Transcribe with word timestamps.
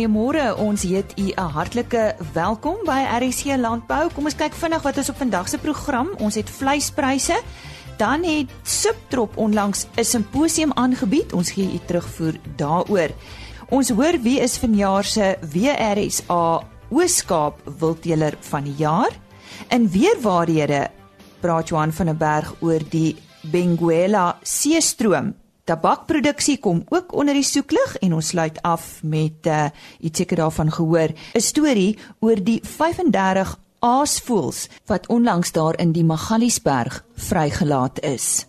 goeiemôre. 0.00 0.56
Ons 0.56 0.82
heet 0.82 1.12
u 1.18 1.28
'n 1.36 1.50
hartlike 1.52 2.16
welkom 2.32 2.76
by 2.84 3.04
RSC 3.20 3.56
Landbou. 3.56 4.08
Kom 4.14 4.24
ons 4.24 4.34
kyk 4.34 4.54
vinnig 4.54 4.82
wat 4.82 4.96
is 4.96 5.08
op 5.08 5.16
vandag 5.16 5.48
se 5.48 5.58
program. 5.58 6.08
Ons 6.18 6.34
het 6.34 6.50
vleispryse. 6.50 7.40
Dan 7.98 8.24
het 8.24 8.48
Subtrop 8.62 9.36
onlangs 9.36 9.86
'n 9.96 10.04
simposium 10.04 10.72
aangebied. 10.72 11.32
Ons 11.32 11.50
gee 11.50 11.72
u 11.74 11.78
terugvoer 11.86 12.34
daaroor. 12.56 13.10
Ons 13.68 13.90
hoor 13.90 14.18
wie 14.22 14.40
is 14.40 14.58
vanjaar 14.58 15.04
se 15.04 15.36
WRSA 15.52 16.62
Ooskaap 16.90 17.60
Wildteler 17.78 18.36
van 18.40 18.64
die 18.64 18.74
jaar. 18.76 19.10
In 19.68 19.90
weerwaarhede 19.90 20.88
praat 21.40 21.68
Johan 21.68 21.92
van 21.92 22.06
der 22.06 22.16
Berg 22.16 22.54
oor 22.60 22.80
die 22.90 23.16
Benguela 23.42 24.38
seestroom 24.42 25.34
Tabakproduksie 25.70 26.56
kom 26.58 26.80
ook 26.90 27.12
onder 27.14 27.36
die 27.36 27.46
soeklig 27.46 27.92
en 28.02 28.16
ons 28.16 28.32
sluit 28.32 28.56
af 28.66 29.04
met 29.06 29.46
uh 29.46 29.68
iets 30.00 30.18
seker 30.18 30.40
daarvan 30.42 30.70
gehoor, 30.72 31.14
'n 31.34 31.40
storie 31.40 31.98
oor 32.18 32.42
die 32.42 32.60
35 32.62 33.58
aasvoëls 33.78 34.68
wat 34.86 35.06
onlangs 35.06 35.52
daar 35.52 35.78
in 35.78 35.92
die 35.92 36.04
Magaliesberg 36.04 37.04
vrygelaat 37.14 38.02
is. 38.02 38.46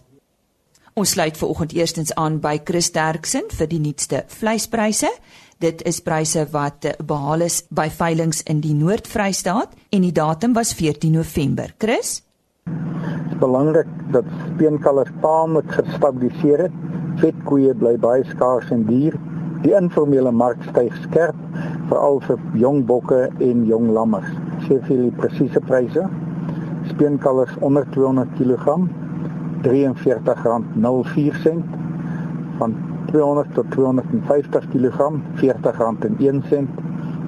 Ons 0.94 1.10
sluit 1.10 1.38
ver 1.38 1.48
oggend 1.48 1.72
eerstens 1.74 2.14
aan 2.16 2.40
by 2.40 2.60
Chris 2.64 2.92
Derksen 2.92 3.44
vir 3.48 3.68
die 3.68 3.80
nuutste 3.80 4.24
vleispryse. 4.28 5.12
Dit 5.60 5.82
is 5.82 6.02
pryse 6.02 6.48
wat 6.52 6.86
eh, 6.86 6.94
behaal 7.06 7.42
is 7.42 7.64
by 7.70 7.90
veilinge 7.90 8.42
in 8.46 8.62
die 8.62 8.74
Noord-Vrystaat 8.74 9.70
en 9.90 10.02
die 10.02 10.12
datum 10.12 10.54
was 10.54 10.74
14 10.74 11.12
November. 11.12 11.74
Chris? 11.78 12.24
Belangrik 13.40 13.88
dat 14.12 14.26
speenkalvers 14.26 15.12
taamlik 15.22 15.72
gestabiliseer 15.72 16.60
het 16.60 16.91
vetkoeie 17.22 17.74
bly 17.78 17.94
baie 18.02 18.24
skaars 18.30 18.72
en 18.74 18.86
duur. 18.90 19.16
Die 19.62 19.76
informele 19.78 20.32
mark 20.34 20.58
styg 20.70 20.94
skerp, 21.04 21.38
veral 21.90 22.18
vir 22.26 22.40
jong 22.64 22.80
bokke 22.90 23.22
en 23.46 23.58
jong 23.70 23.88
lammers. 23.96 24.32
Sê 24.66 24.76
vir 24.88 24.98
die 25.06 25.16
presiese 25.20 25.62
pryse. 25.68 26.04
Speenkalvers 26.90 27.54
onder 27.62 27.86
200 27.94 28.30
kg 28.40 28.66
R43.04 29.62 31.62
van 32.58 32.72
200 33.12 33.54
tot 33.54 33.72
250 33.72 34.68
kg 34.74 34.98
R40.01 35.42 36.68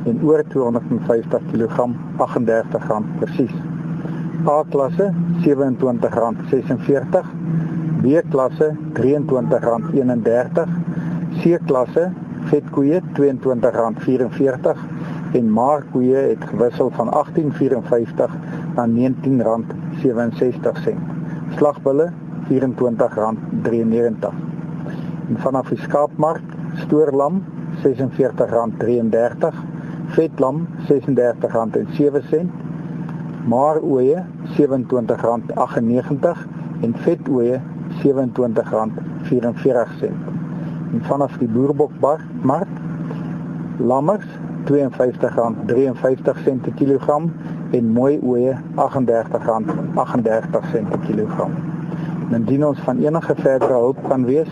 en 0.10 0.16
oor 0.24 0.42
250 0.50 1.42
kg 1.52 1.76
R38 2.18 3.04
presies. 3.20 3.56
A-klasse 4.46 5.14
R27.46 5.46 7.26
B-klasse 8.04 8.68
R23.31, 9.00 10.68
C-klasse 11.40 12.12
vetkoeie 12.52 13.00
R22.44 13.02 14.82
en 15.40 15.52
maarkoeie 15.54 16.18
het 16.18 16.44
gewissel 16.50 16.90
van 16.98 17.08
R18.54 17.10 17.14
na 18.76 18.84
R19.67. 18.86 18.92
Slagbulle 21.56 22.08
R24.93. 22.50 24.34
En 25.30 25.38
vanaf 25.46 25.68
die 25.72 25.82
skaapmark 25.86 26.48
stoorlam 26.84 27.36
R46.33, 27.82 29.56
vetlam 30.18 30.68
R36.07, 30.90 32.44
maaroeie 33.48 34.20
R27.98 34.56 36.44
en 36.84 36.92
vetoeie 37.06 37.58
R27.44. 38.04 40.12
En 40.94 41.02
vanaf 41.02 41.38
die 41.38 41.48
boerbokmark 41.48 42.68
lammers 43.78 44.26
R52.53 44.66 44.72
per 46.62 46.74
kilogram 46.76 47.32
en 47.72 47.92
mooi 47.92 48.20
oeye 48.24 48.58
R38.38 48.76 50.50
per 50.90 51.00
kilogram. 51.08 51.52
Indien 52.34 52.66
ons 52.66 52.80
van 52.86 52.98
enige 53.04 53.36
verdere 53.36 53.74
hulp 53.74 53.98
kan 54.08 54.26
wees, 54.26 54.50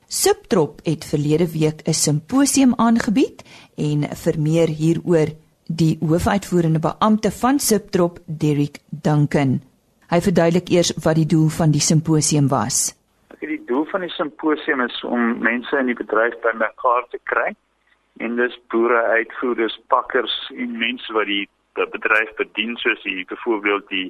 Subtrop 0.07 0.79
het 0.83 1.05
verlede 1.05 1.51
week 1.51 1.81
'n 1.87 1.93
simposium 1.93 2.73
aangebied 2.75 3.43
en 3.75 4.07
vir 4.15 4.39
meer 4.39 4.67
hieroor 4.67 5.27
die 5.69 5.97
hoofuitvoerende 6.01 6.79
beampte 6.79 7.31
van 7.31 7.59
Subtrop, 7.59 8.17
Derek 8.25 8.79
Duncan. 8.89 9.59
Hy 10.09 10.19
verduidelik 10.25 10.71
eers 10.73 10.89
wat 11.05 11.19
die 11.19 11.27
doel 11.29 11.51
van 11.53 11.71
die 11.71 11.83
simposium 11.83 12.47
was. 12.49 12.95
Die 13.39 13.61
doel 13.69 13.85
van 13.91 14.01
die 14.01 14.13
simposium 14.15 14.81
is 14.81 15.03
om 15.05 15.37
mense 15.45 15.77
in 15.77 15.91
die 15.91 15.97
bedryf 15.97 16.33
bymekaar 16.41 17.05
te 17.13 17.21
kry 17.29 17.53
en 18.19 18.35
dis 18.35 18.57
boere, 18.73 18.97
uitvoerders, 19.21 19.77
pakkers 19.93 20.33
en 20.57 20.73
mense 20.81 21.13
wat 21.13 21.29
die, 21.29 21.45
bedryf 21.77 22.33
bedien 22.35 22.73
soos 22.81 22.99
die 23.05 23.21
byvoorbeeld 23.29 23.85
die 23.87 24.09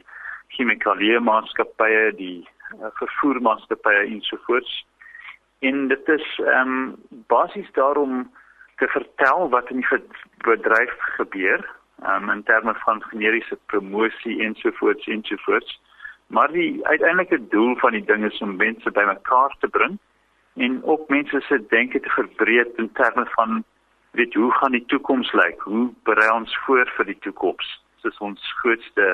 chemikalieëmaatskappye, 0.56 2.16
die 2.18 2.48
uh, 2.80 2.90
vervoermaatskappye 2.98 4.08
ensovoorts. 4.08 4.72
En 5.60 5.88
dit 5.92 6.10
is 6.16 6.26
ehm 6.40 6.72
um, 6.72 6.96
basies 7.28 7.68
daarom 7.76 8.24
te 8.80 8.88
vertel 8.88 9.50
wat 9.54 9.70
in 9.70 9.84
die 9.84 10.02
bedryf 10.48 10.96
gebeur 11.20 11.64
um, 12.08 12.30
in 12.30 12.44
terme 12.44 12.74
van 12.86 13.04
generiese 13.12 13.58
promosie 13.72 14.40
ensovoorts 14.44 15.08
ensovoorts 15.08 15.80
maar 16.28 16.52
die 16.52 16.80
uiteindelike 16.88 17.42
doel 17.50 17.76
van 17.82 17.98
die 17.98 18.06
ding 18.06 18.26
is 18.26 18.42
om 18.46 18.56
mense 18.56 18.92
bymekaar 18.92 19.56
te 19.60 19.68
bring 19.68 19.98
en 20.56 20.84
ook 20.84 21.10
mense 21.10 21.42
se 21.48 21.66
denke 21.70 22.00
te 22.00 22.10
verbreek 22.10 22.78
in 22.78 22.92
terme 22.92 23.26
van 23.36 23.64
weet 24.12 24.34
hoe 24.34 24.52
gaan 24.52 24.72
die 24.72 24.86
toekoms 24.86 25.32
lyk? 25.32 25.62
Hoe 25.62 25.90
berei 26.04 26.30
ons 26.34 26.58
voor 26.66 26.92
vir 26.98 27.12
die 27.12 27.18
toekoms? 27.26 27.70
Dis 28.04 28.18
ons 28.18 28.54
grootste 28.62 29.10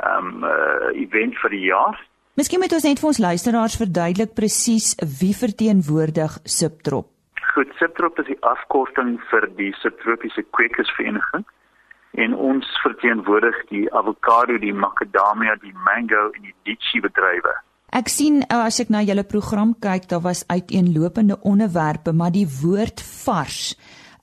ehm 0.00 0.26
um, 0.26 0.44
uh, 0.48 0.90
event 0.96 1.36
vir 1.42 1.52
die 1.52 1.64
jaar. 1.66 1.98
Miskien 2.40 2.62
moet 2.62 2.72
ons 2.72 2.86
net 2.88 3.00
vir 3.02 3.10
ons 3.10 3.20
luisteraars 3.20 3.76
verduidelik 3.76 4.32
presies 4.34 4.94
wie 5.20 5.34
verteenwoordig 5.36 6.38
Subtrop 6.44 7.19
Goed, 7.54 7.72
Subtrop 7.78 8.18
is 8.22 8.28
die 8.30 8.38
afkorting 8.46 9.16
vir 9.30 9.48
die 9.58 9.72
subtropiese 9.80 10.44
kwekersvereniging 10.54 11.46
en 12.22 12.34
ons 12.34 12.66
verteenwoordig 12.82 13.56
die 13.70 13.86
avokado, 13.94 14.58
die 14.58 14.74
makadamia, 14.74 15.56
die 15.62 15.74
mango 15.86 16.28
en 16.34 16.46
die 16.46 16.54
litchi 16.66 17.02
bedrywe. 17.02 17.54
Ek 17.90 18.10
sien 18.10 18.42
uh, 18.44 18.66
as 18.68 18.78
ek 18.82 18.90
na 18.94 19.02
julle 19.02 19.24
program 19.26 19.72
kyk, 19.82 20.06
daar 20.10 20.22
was 20.22 20.44
uiteenlopende 20.46 21.40
onderwerpe, 21.46 22.14
maar 22.14 22.34
die 22.34 22.46
woord 22.60 23.02
vars 23.24 23.74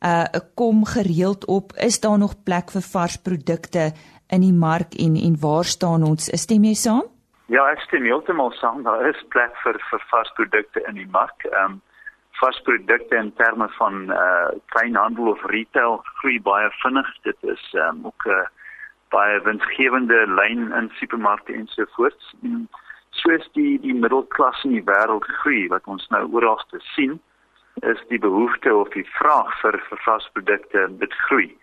uh 0.06 0.40
kom 0.54 0.84
gereeld 0.86 1.48
op. 1.50 1.74
Is 1.74 2.00
daar 2.00 2.20
nog 2.22 2.36
plek 2.46 2.70
vir 2.72 2.84
vars 2.86 3.18
produkte 3.18 3.92
in 4.30 4.44
die 4.46 4.54
mark 4.54 4.94
en 4.94 5.16
en 5.18 5.38
waar 5.42 5.66
staan 5.66 6.04
ons? 6.06 6.30
Stem 6.38 6.68
jy 6.70 6.76
saam? 6.78 7.02
Ja, 7.50 7.66
ek 7.72 7.82
stem 7.88 8.06
heeltemal 8.06 8.54
saam. 8.60 8.84
Daar 8.86 9.10
is 9.10 9.20
plek 9.34 9.56
vir 9.64 9.82
vir 9.90 10.06
vars 10.12 10.32
produkte 10.38 10.84
in 10.88 11.02
die 11.02 11.10
mark. 11.10 11.44
Ehm 11.50 11.74
um, 11.74 11.82
vasprodukte 12.40 13.16
in 13.16 13.34
terme 13.34 13.68
van 13.80 14.12
uh 14.12 14.50
kleinhandel 14.66 15.28
of 15.28 15.44
retail 15.46 16.00
groei 16.20 16.42
baie 16.42 16.70
vinnig. 16.84 17.10
Dit 17.22 17.38
is 17.42 17.74
um, 17.74 18.06
ook 18.06 18.26
'n 18.26 18.30
uh, 18.30 18.48
baie 19.10 19.42
winsgewende 19.42 20.26
lyn 20.28 20.72
in 20.72 20.90
supermarkte 21.00 21.54
en 21.54 21.68
so 21.68 21.86
voort. 21.96 22.34
Soos 23.10 23.50
die 23.54 23.80
die 23.80 23.94
middelklas 23.94 24.64
in 24.64 24.72
die 24.72 24.84
wêreld 24.84 25.26
groei 25.40 25.68
wat 25.68 25.86
ons 25.86 26.08
nou 26.08 26.28
oral 26.32 26.62
te 26.70 26.80
sien, 26.80 27.20
is 27.82 28.02
die 28.08 28.20
behoefte 28.20 28.76
of 28.76 28.90
die 28.90 29.08
vraag 29.20 29.60
vir 29.62 29.82
vasprodukte 29.90 30.88
dit 31.00 31.14
groei. 31.14 31.58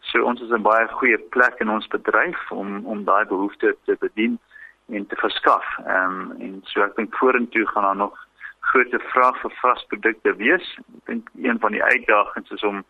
So 0.00 0.24
ons 0.24 0.40
is 0.40 0.50
'n 0.50 0.62
baie 0.62 0.88
goeie 0.88 1.18
plek 1.18 1.60
in 1.60 1.70
ons 1.70 1.86
bedryf 1.86 2.50
om 2.50 2.86
om 2.86 3.04
daai 3.04 3.24
behoefte 3.24 3.76
te 3.84 3.96
bedien 4.00 4.38
en 4.88 5.06
te 5.06 5.16
verskaf. 5.16 5.64
Ehm 5.86 6.20
um, 6.20 6.40
en 6.40 6.60
so 6.64 6.82
ek 6.82 6.96
dink 6.96 7.16
vorentoe 7.16 7.66
gaan 7.66 7.82
daar 7.82 7.96
nog 7.96 8.26
groot 8.72 8.96
vraag 9.12 9.38
vir 9.42 9.54
vasprodukte 9.60 10.34
wees. 10.40 10.66
Ek 10.78 11.06
dink 11.12 11.30
een 11.42 11.60
van 11.62 11.76
die 11.76 11.82
uitdagings 11.82 12.50
is 12.56 12.66
om 12.66 12.82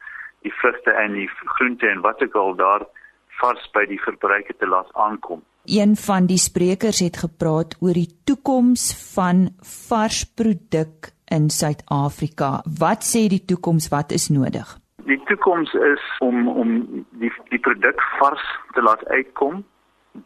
die 0.46 0.52
vrugte 0.62 0.96
en 0.96 1.16
die 1.18 1.28
groente 1.56 1.88
en 1.88 2.02
wat 2.06 2.22
ook 2.24 2.34
al 2.34 2.54
daar 2.56 2.86
vars 3.40 3.70
by 3.74 3.86
die 3.88 4.00
verbruiker 4.00 4.56
te 4.56 4.68
laat 4.68 4.90
aankom. 4.94 5.42
Een 5.68 5.96
van 5.96 6.26
die 6.26 6.40
sprekers 6.40 7.00
het 7.04 7.20
gepraat 7.20 7.76
oor 7.80 7.96
die 7.96 8.08
toekoms 8.24 8.90
van 9.14 9.48
varsproduk 9.60 11.12
in 11.30 11.50
Suid-Afrika. 11.52 12.60
Wat 12.80 13.04
sê 13.06 13.28
die 13.28 13.44
toekoms 13.44 13.90
wat 13.92 14.12
is 14.16 14.30
nodig? 14.32 14.80
die 15.10 15.20
toekoms 15.24 15.72
is 15.74 16.02
om 16.18 16.48
om 16.48 16.70
die 17.22 17.32
die 17.52 17.62
produk 17.66 18.02
vars 18.18 18.46
te 18.76 18.82
laat 18.82 19.04
uitkom 19.08 19.62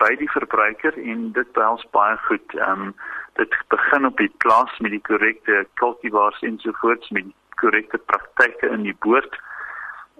by 0.01 0.11
die 0.21 0.31
verbruiker 0.33 0.97
en 1.13 1.29
dit 1.37 1.53
behels 1.59 1.85
baie 1.97 2.17
goed. 2.29 2.57
Ehm 2.59 2.89
um, 2.89 2.95
dit 3.35 3.57
begin 3.69 4.07
op 4.07 4.17
die 4.17 4.33
plaas 4.37 4.79
met 4.79 4.91
die 4.91 5.03
korrekte 5.03 5.67
kultivars 5.81 6.41
ensovoorts 6.41 7.11
met 7.11 7.33
korrekte 7.61 7.99
praktyke 7.99 8.71
in 8.71 8.83
die 8.83 8.97
boord. 9.07 9.39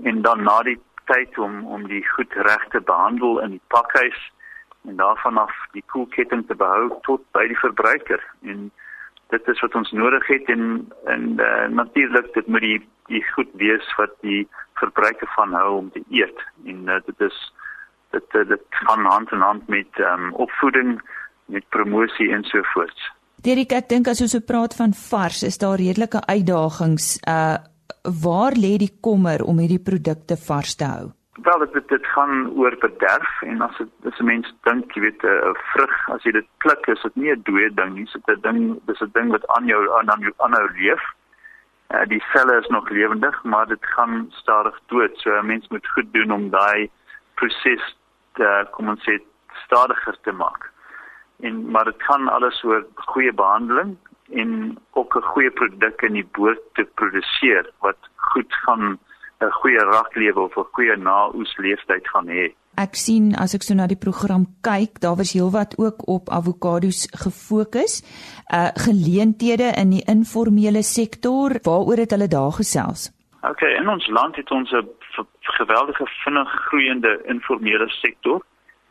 En 0.03 0.23
dan 0.23 0.43
na 0.43 0.63
die 0.63 0.81
tyd 1.05 1.39
om 1.39 1.67
om 1.67 1.87
die 1.89 2.03
goed 2.09 2.33
reg 2.33 2.69
te 2.69 2.81
behandel 2.81 3.41
in 3.41 3.57
die 3.57 3.67
pakhuis 3.67 4.33
en 4.89 4.97
daarvan 4.97 5.39
af 5.39 5.53
die 5.73 5.85
koelketting 5.87 6.47
te 6.47 6.55
behou 6.55 6.91
tot 7.03 7.23
by 7.37 7.47
die 7.49 7.59
verbruiker. 7.59 8.23
En 8.43 8.71
dit 9.33 9.49
is 9.49 9.61
wat 9.61 9.75
ons 9.75 9.93
nodig 9.93 10.27
het 10.27 10.51
en 10.57 10.65
en 11.05 11.31
uh, 11.41 11.67
natuurlik 11.69 12.33
dit 12.35 12.47
moet 12.47 12.67
die 12.67 12.81
die 13.07 13.25
goed 13.33 13.51
wees 13.61 13.95
wat 13.97 14.15
die 14.21 14.49
verbruiker 14.81 15.29
van 15.37 15.53
hou 15.53 15.77
om 15.77 15.91
te 15.93 16.03
eet. 16.11 16.41
En 16.67 16.89
uh, 16.89 17.01
dit 17.07 17.21
is 17.29 17.39
dit 18.11 18.39
uh, 18.41 18.49
dit 18.49 18.65
gaan 18.85 19.05
hand 19.05 19.33
in 19.33 19.41
hand 19.41 19.69
met 19.69 19.99
um, 19.99 20.33
opvoeding 20.33 21.01
met 21.47 21.69
promosie 21.69 22.33
en 22.33 22.45
so 22.45 22.63
voort. 22.73 22.99
Derek 23.45 23.73
ek 23.73 23.89
dink 23.89 24.09
as 24.09 24.23
ons 24.25 24.33
so 24.33 24.41
praat 24.41 24.75
van 24.75 24.95
vars 24.97 25.43
is 25.43 25.59
daar 25.59 25.81
redelike 25.81 26.21
uitdagings 26.27 27.19
uh 27.29 27.57
waar 28.05 28.53
lê 28.53 28.77
die 28.77 28.93
kommer 29.01 29.41
om 29.49 29.59
hierdie 29.61 29.81
produkte 29.81 30.37
vars 30.37 30.75
te 30.77 30.85
hou? 30.85 31.07
Wel 31.47 31.65
dit 31.65 31.89
dit, 31.89 32.07
gaan 32.15 32.51
oor 32.61 32.77
bederf 32.81 33.43
en 33.43 33.63
as 33.65 33.77
dit 33.79 34.09
as 34.11 34.21
'n 34.21 34.27
mens 34.29 34.47
dink 34.69 34.93
jy 34.95 35.01
weet 35.01 35.25
'n 35.25 35.55
vrug 35.73 35.95
as 36.15 36.23
jy 36.25 36.33
dit 36.33 36.49
pluk 36.59 36.87
is 36.87 37.03
dit 37.03 37.17
nie 37.17 37.31
'n 37.33 37.43
dooie 37.49 37.71
ding 37.75 37.95
nie, 37.95 38.05
dit 38.05 38.29
is 38.29 38.37
'n 38.37 38.41
ding 38.43 38.81
dis 38.87 39.01
'n 39.01 39.11
ding 39.15 39.31
wat 39.31 39.47
aan 39.57 39.67
jou 39.67 39.81
aan 39.99 40.21
jou 40.21 40.33
aanhou 40.39 40.69
leef. 40.77 41.05
Uh, 41.95 42.05
die 42.09 42.23
selle 42.33 42.59
is 42.61 42.69
nog 42.69 42.89
lewendig, 42.91 43.45
maar 43.45 43.67
dit 43.67 43.85
gaan 43.97 44.27
stadig 44.31 44.81
dood. 44.87 45.13
So 45.17 45.31
'n 45.31 45.47
mens 45.47 45.69
moet 45.69 45.87
goed 45.89 46.13
doen 46.13 46.31
om 46.31 46.51
daai 46.51 46.91
proses 47.35 47.97
te 48.35 48.67
kom 48.71 48.89
ons 48.89 49.05
sê 49.05 49.21
stadiger 49.65 50.17
te 50.23 50.33
maak. 50.33 50.74
En 51.47 51.71
maar 51.71 51.85
dit 51.85 52.03
kan 52.07 52.29
alles 52.29 52.63
oor 52.65 52.87
goeie 53.13 53.33
behandeling 53.33 53.97
en 54.33 54.79
ook 54.91 55.17
'n 55.17 55.31
goeie 55.33 55.51
produk 55.51 56.03
in 56.03 56.13
die 56.13 56.29
boot 56.33 56.61
te 56.73 56.85
produseer 56.95 57.71
wat 57.81 58.01
goed 58.17 58.53
gaan 58.65 58.99
'n 59.41 59.51
goeie 59.61 59.79
raklewe 59.79 60.41
of 60.41 60.57
'n 60.57 60.73
goeie 60.73 60.97
naoes 60.97 61.57
leeftyd 61.57 62.09
gaan 62.09 62.29
hê. 62.29 62.47
Ek 62.75 62.95
sien 62.95 63.35
as 63.35 63.55
ek 63.55 63.63
so 63.63 63.75
na 63.75 63.87
die 63.87 64.05
program 64.07 64.47
kyk, 64.61 65.01
daar 65.01 65.17
was 65.17 65.33
heelwat 65.33 65.79
ook 65.79 66.09
op 66.09 66.29
avokados 66.29 67.09
gefokus. 67.25 68.03
Uh 68.59 68.71
geleenthede 68.87 69.69
in 69.83 69.91
die 69.91 70.05
informele 70.07 70.83
sektor, 70.83 71.49
waaroor 71.63 71.97
het 71.97 72.11
hulle 72.11 72.29
daar 72.29 72.53
gesels? 72.53 73.13
OK, 73.43 73.61
in 73.61 73.89
ons 73.89 74.07
land 74.09 74.37
het 74.37 74.51
ons 74.51 74.71
'n 74.73 74.89
geweldige 75.41 76.07
vinnig 76.25 76.51
groeiende 76.67 77.21
informele 77.25 77.89
sektor 77.89 78.43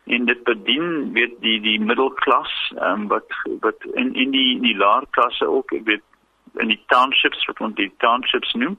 en 0.05 0.25
dit 0.25 0.43
bedien 0.43 1.13
weet 1.13 1.35
die 1.39 1.59
die 1.61 1.79
middelklas 1.79 2.53
ehm 2.75 3.01
um, 3.01 3.07
wat 3.07 3.37
wat 3.65 3.85
in 3.93 4.13
in 4.13 4.31
die 4.31 4.59
die 4.61 4.75
laer 4.77 5.05
klasse 5.09 5.47
ook 5.47 5.69
weet 5.69 6.03
in 6.59 6.67
die 6.67 6.81
townships 6.87 7.45
wat 7.45 7.59
ons 7.59 7.75
die 7.75 7.91
townships 7.97 8.53
noem. 8.53 8.77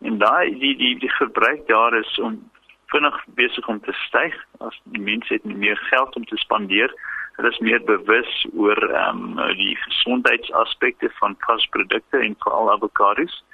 En 0.00 0.18
daai 0.18 0.58
die 0.58 0.76
die 0.76 0.98
die 0.98 1.14
gebruik 1.18 1.66
daar 1.68 1.94
is 1.94 2.18
om 2.18 2.40
vinnig 2.86 3.24
besig 3.26 3.68
om 3.68 3.80
te 3.80 3.92
styg. 3.92 4.34
As 4.58 4.80
die 4.84 5.02
mense 5.02 5.34
het 5.34 5.44
meer 5.44 5.76
geld 5.90 6.16
om 6.16 6.24
te 6.24 6.36
spandeer 6.36 6.94
hulle 7.36 7.50
is 7.50 7.58
meer 7.58 7.82
bewus 7.84 8.46
oor 8.54 8.78
ehm 8.90 9.38
um, 9.38 9.56
die 9.58 9.74
gesondheidsaspekte 9.86 11.10
van 11.18 11.36
vasprodukte 11.46 12.18
en 12.18 12.36
veral 12.38 12.70
avokados. 12.72 13.44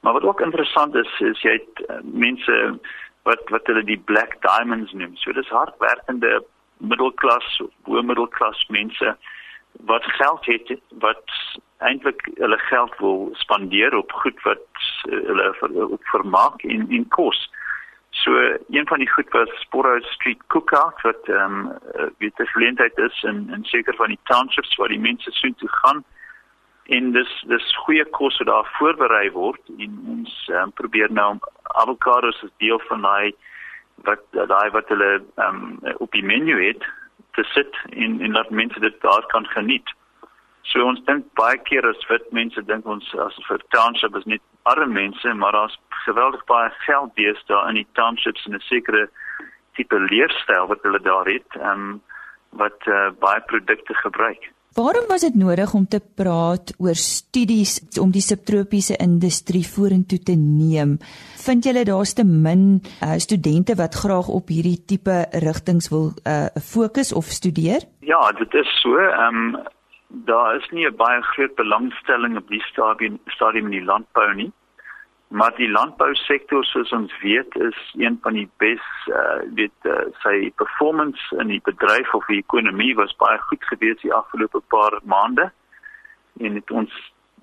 Maar 0.00 0.12
wat 0.12 0.22
ook 0.22 0.40
interessant 0.40 0.94
is 0.94 1.20
is 1.20 1.40
jy 1.42 1.56
het 1.58 1.82
uh, 1.88 1.96
mense 2.02 2.78
wat 3.28 3.50
wat 3.54 3.66
hulle 3.70 3.84
die 3.84 4.00
black 4.10 4.38
diamonds 4.44 4.92
noem. 4.92 5.16
So 5.20 5.32
dis 5.36 5.52
hardwerkende 5.52 6.40
middelklas, 6.78 7.48
hoë 7.88 8.04
middelklas 8.06 8.64
mense 8.74 9.16
wat 9.90 10.06
geld 10.18 10.46
het 10.46 10.72
wat 11.04 11.36
eintlik 11.86 12.24
hulle 12.40 12.58
geld 12.66 12.96
wil 12.98 13.28
spandeer 13.42 13.94
op 13.94 14.12
goed 14.22 14.42
wat 14.46 14.64
uh, 15.06 15.20
hulle 15.30 15.52
vir 15.60 15.78
op 15.86 16.12
vermaak 16.14 16.64
en 16.66 16.88
en 16.90 17.08
kos. 17.14 17.44
So 18.18 18.34
een 18.74 18.86
van 18.88 18.98
die 18.98 19.10
goed 19.10 19.30
was 19.36 19.50
Sporhouse 19.60 20.12
Street 20.16 20.40
Cookout 20.54 21.02
wat 21.06 21.28
ehm 21.28 21.68
um, 21.68 22.12
weet 22.18 22.36
die 22.36 22.52
geleentheid 22.54 22.98
is 23.08 23.22
in 23.22 23.48
in 23.54 23.64
seker 23.64 23.94
van 24.00 24.14
die 24.14 24.22
townships 24.30 24.76
waar 24.76 24.94
die 24.94 25.04
mense 25.08 25.30
soheen 25.30 25.58
toe 25.62 25.74
gaan 25.82 26.04
en 26.88 27.12
dis 27.12 27.32
dis 27.50 27.66
goeie 27.84 28.04
kos 28.16 28.38
wat 28.40 28.48
daar 28.48 28.70
voorberei 28.78 29.26
word 29.34 29.74
en 29.76 29.98
ons 30.14 30.32
um, 30.60 30.72
probeer 30.80 31.12
nou 31.12 31.34
avokados 31.82 32.40
as 32.46 32.54
deel 32.64 32.80
van 32.88 33.04
daai 33.04 33.32
wat 34.08 34.24
daai 34.32 34.70
wat 34.76 34.88
hulle 34.92 35.10
um, 35.44 35.78
op 35.98 36.12
die 36.16 36.24
menu 36.24 36.56
het 36.62 36.84
te 37.36 37.44
sit 37.52 37.76
en 37.90 38.20
en 38.24 38.32
laat 38.38 38.50
mense 38.50 38.80
dit 38.80 39.00
daar 39.04 39.26
kan 39.34 39.46
geniet. 39.54 39.94
So 40.68 40.84
ons 40.84 41.00
dink 41.08 41.28
baie 41.40 41.58
keer 41.68 41.86
as 41.88 42.08
wit 42.08 42.32
mense 42.36 42.64
dink 42.70 42.86
ons 42.86 43.12
as 43.26 43.36
vir 43.48 43.62
township 43.76 44.16
is 44.16 44.26
net 44.32 44.44
arme 44.68 44.92
mense, 44.92 45.34
maar 45.34 45.56
daar's 45.56 45.78
geweldig 46.04 46.44
baie 46.50 46.70
geld 46.86 47.14
bees 47.20 47.40
daar 47.52 47.68
in 47.68 47.80
die 47.80 47.88
townships 48.00 48.44
en 48.46 48.56
'n 48.56 48.64
sekere 48.68 49.08
tipe 49.76 49.98
leefstyl 50.10 50.66
wat 50.72 50.82
hulle 50.82 51.00
daar 51.00 51.26
het, 51.26 51.56
um, 51.70 52.00
wat 52.50 52.86
uh, 52.86 53.10
baie 53.20 53.40
produkte 53.40 53.94
gebruik. 53.94 54.50
Waarom 54.76 55.06
was 55.08 55.20
dit 55.20 55.34
nodig 55.34 55.72
om 55.74 55.86
te 55.88 56.00
praat 56.16 56.74
oor 56.78 56.94
studies 56.94 57.78
om 58.00 58.10
die 58.12 58.22
subtropiese 58.22 58.96
industrie 59.00 59.64
vorentoe 59.66 60.18
te 60.18 60.36
neem? 60.36 60.98
Vind 61.46 61.64
julle 61.64 61.84
daar's 61.88 62.12
te 62.14 62.24
min 62.24 62.82
uh, 63.02 63.16
studente 63.16 63.74
wat 63.80 63.94
graag 63.94 64.28
op 64.28 64.52
hierdie 64.52 64.78
tipe 64.84 65.16
rigtings 65.32 65.88
wil 65.88 66.12
uh, 66.26 66.46
fokus 66.60 67.12
of 67.12 67.32
studeer? 67.32 67.88
Ja, 68.00 68.20
dit 68.38 68.54
is 68.54 68.70
so. 68.82 68.98
Ehm 68.98 69.42
um, 69.54 69.58
daar 70.08 70.56
is 70.56 70.68
nie 70.70 70.86
'n 70.86 70.96
baie 70.96 71.22
groot 71.22 71.54
belangstelling 71.54 72.36
op 72.36 72.48
die 72.48 72.62
stadium 72.62 73.18
stadium 73.26 73.64
in 73.64 73.70
die 73.70 73.84
landbou 73.84 74.34
nie. 74.34 74.52
Maar 75.28 75.52
die 75.56 75.68
landbousektor 75.68 76.64
soos 76.64 76.92
ons 76.96 77.12
weet 77.20 77.56
is 77.60 77.78
een 78.00 78.18
van 78.22 78.32
die 78.32 78.48
bes 78.56 78.84
uh 79.12 79.40
weet 79.54 79.84
uh, 79.84 80.06
sy 80.24 80.48
performance 80.56 81.36
in 81.36 81.52
die 81.52 81.60
bedryf 81.64 82.14
of 82.16 82.24
die 82.32 82.40
ekonomie 82.40 82.94
was 82.96 83.12
baie 83.20 83.36
goed 83.50 83.64
gewees 83.68 84.00
die 84.00 84.14
afgelope 84.14 84.62
paar 84.72 84.96
maande. 85.04 85.50
En 86.40 86.56
dit 86.56 86.70
ons 86.70 86.94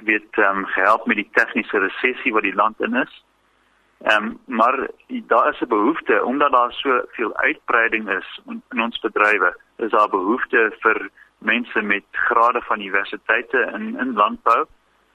weet 0.02 0.38
um, 0.38 0.66
gehelp 0.74 1.06
met 1.06 1.22
die 1.22 1.30
tegniese 1.38 1.78
resessie 1.84 2.34
wat 2.34 2.48
die 2.48 2.56
land 2.56 2.82
in 2.82 2.98
is. 3.04 3.14
Ehm 4.04 4.32
um, 4.32 4.40
maar 4.46 4.78
daar 5.30 5.50
is 5.54 5.62
'n 5.62 5.70
behoefte 5.70 6.24
omdat 6.24 6.52
daar 6.52 6.74
so 6.74 7.02
veel 7.08 7.38
uitbreiding 7.38 8.10
is 8.10 8.40
in, 8.50 8.64
in 8.72 8.82
ons 8.82 9.00
bedrywe. 9.00 9.56
Is 9.78 9.92
daar 9.92 10.10
behoefte 10.10 10.74
vir 10.80 11.10
mense 11.38 11.82
met 11.82 12.04
grade 12.12 12.62
van 12.62 12.80
universiteite 12.80 13.72
in 13.74 14.00
in 14.00 14.14
landbou 14.14 14.66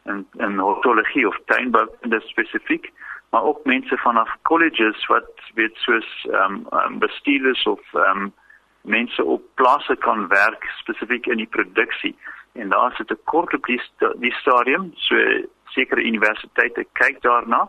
in 0.04 0.26
in 0.38 0.58
hortologie 0.58 1.28
of 1.28 1.38
tuinbou 1.44 1.88
spesifiek 2.18 2.92
maar 3.30 3.42
ook 3.42 3.64
mense 3.64 3.96
vanaf 3.96 4.36
colleges 4.42 5.06
wat 5.06 5.30
weet 5.54 5.76
soos 5.76 6.26
ehm 6.30 6.66
um, 6.70 6.98
bestuurders 6.98 7.66
of 7.66 7.80
ehm 7.94 8.22
um, 8.22 8.32
mense 8.80 9.24
op 9.24 9.42
plase 9.54 9.96
kan 9.96 10.28
werk 10.28 10.64
spesifiek 10.64 11.26
in 11.26 11.36
die 11.36 11.46
produksie. 11.46 12.16
En 12.52 12.68
daar 12.68 12.92
sit 12.94 13.10
'n 13.10 13.18
kort 13.24 13.54
op 13.54 13.66
die, 13.66 13.80
st 13.80 14.04
die 14.14 14.32
stadium 14.32 14.90
so 14.94 15.16
sekere 15.64 16.02
universiteite 16.02 16.86
kyk 16.92 17.20
daarna 17.22 17.68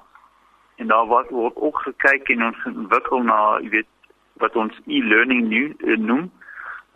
en 0.76 0.88
daar 0.88 1.06
word, 1.06 1.30
word 1.30 1.56
ook 1.56 1.78
gekyk 1.80 2.30
en 2.30 2.44
ons 2.44 2.66
ontwikkel 2.66 3.24
na 3.24 3.60
jy 3.60 3.70
weet 3.70 3.92
wat 4.34 4.56
ons 4.56 4.80
e-learning 4.86 5.48
nu 5.48 5.76
uh, 5.78 5.98
noem 5.98 6.32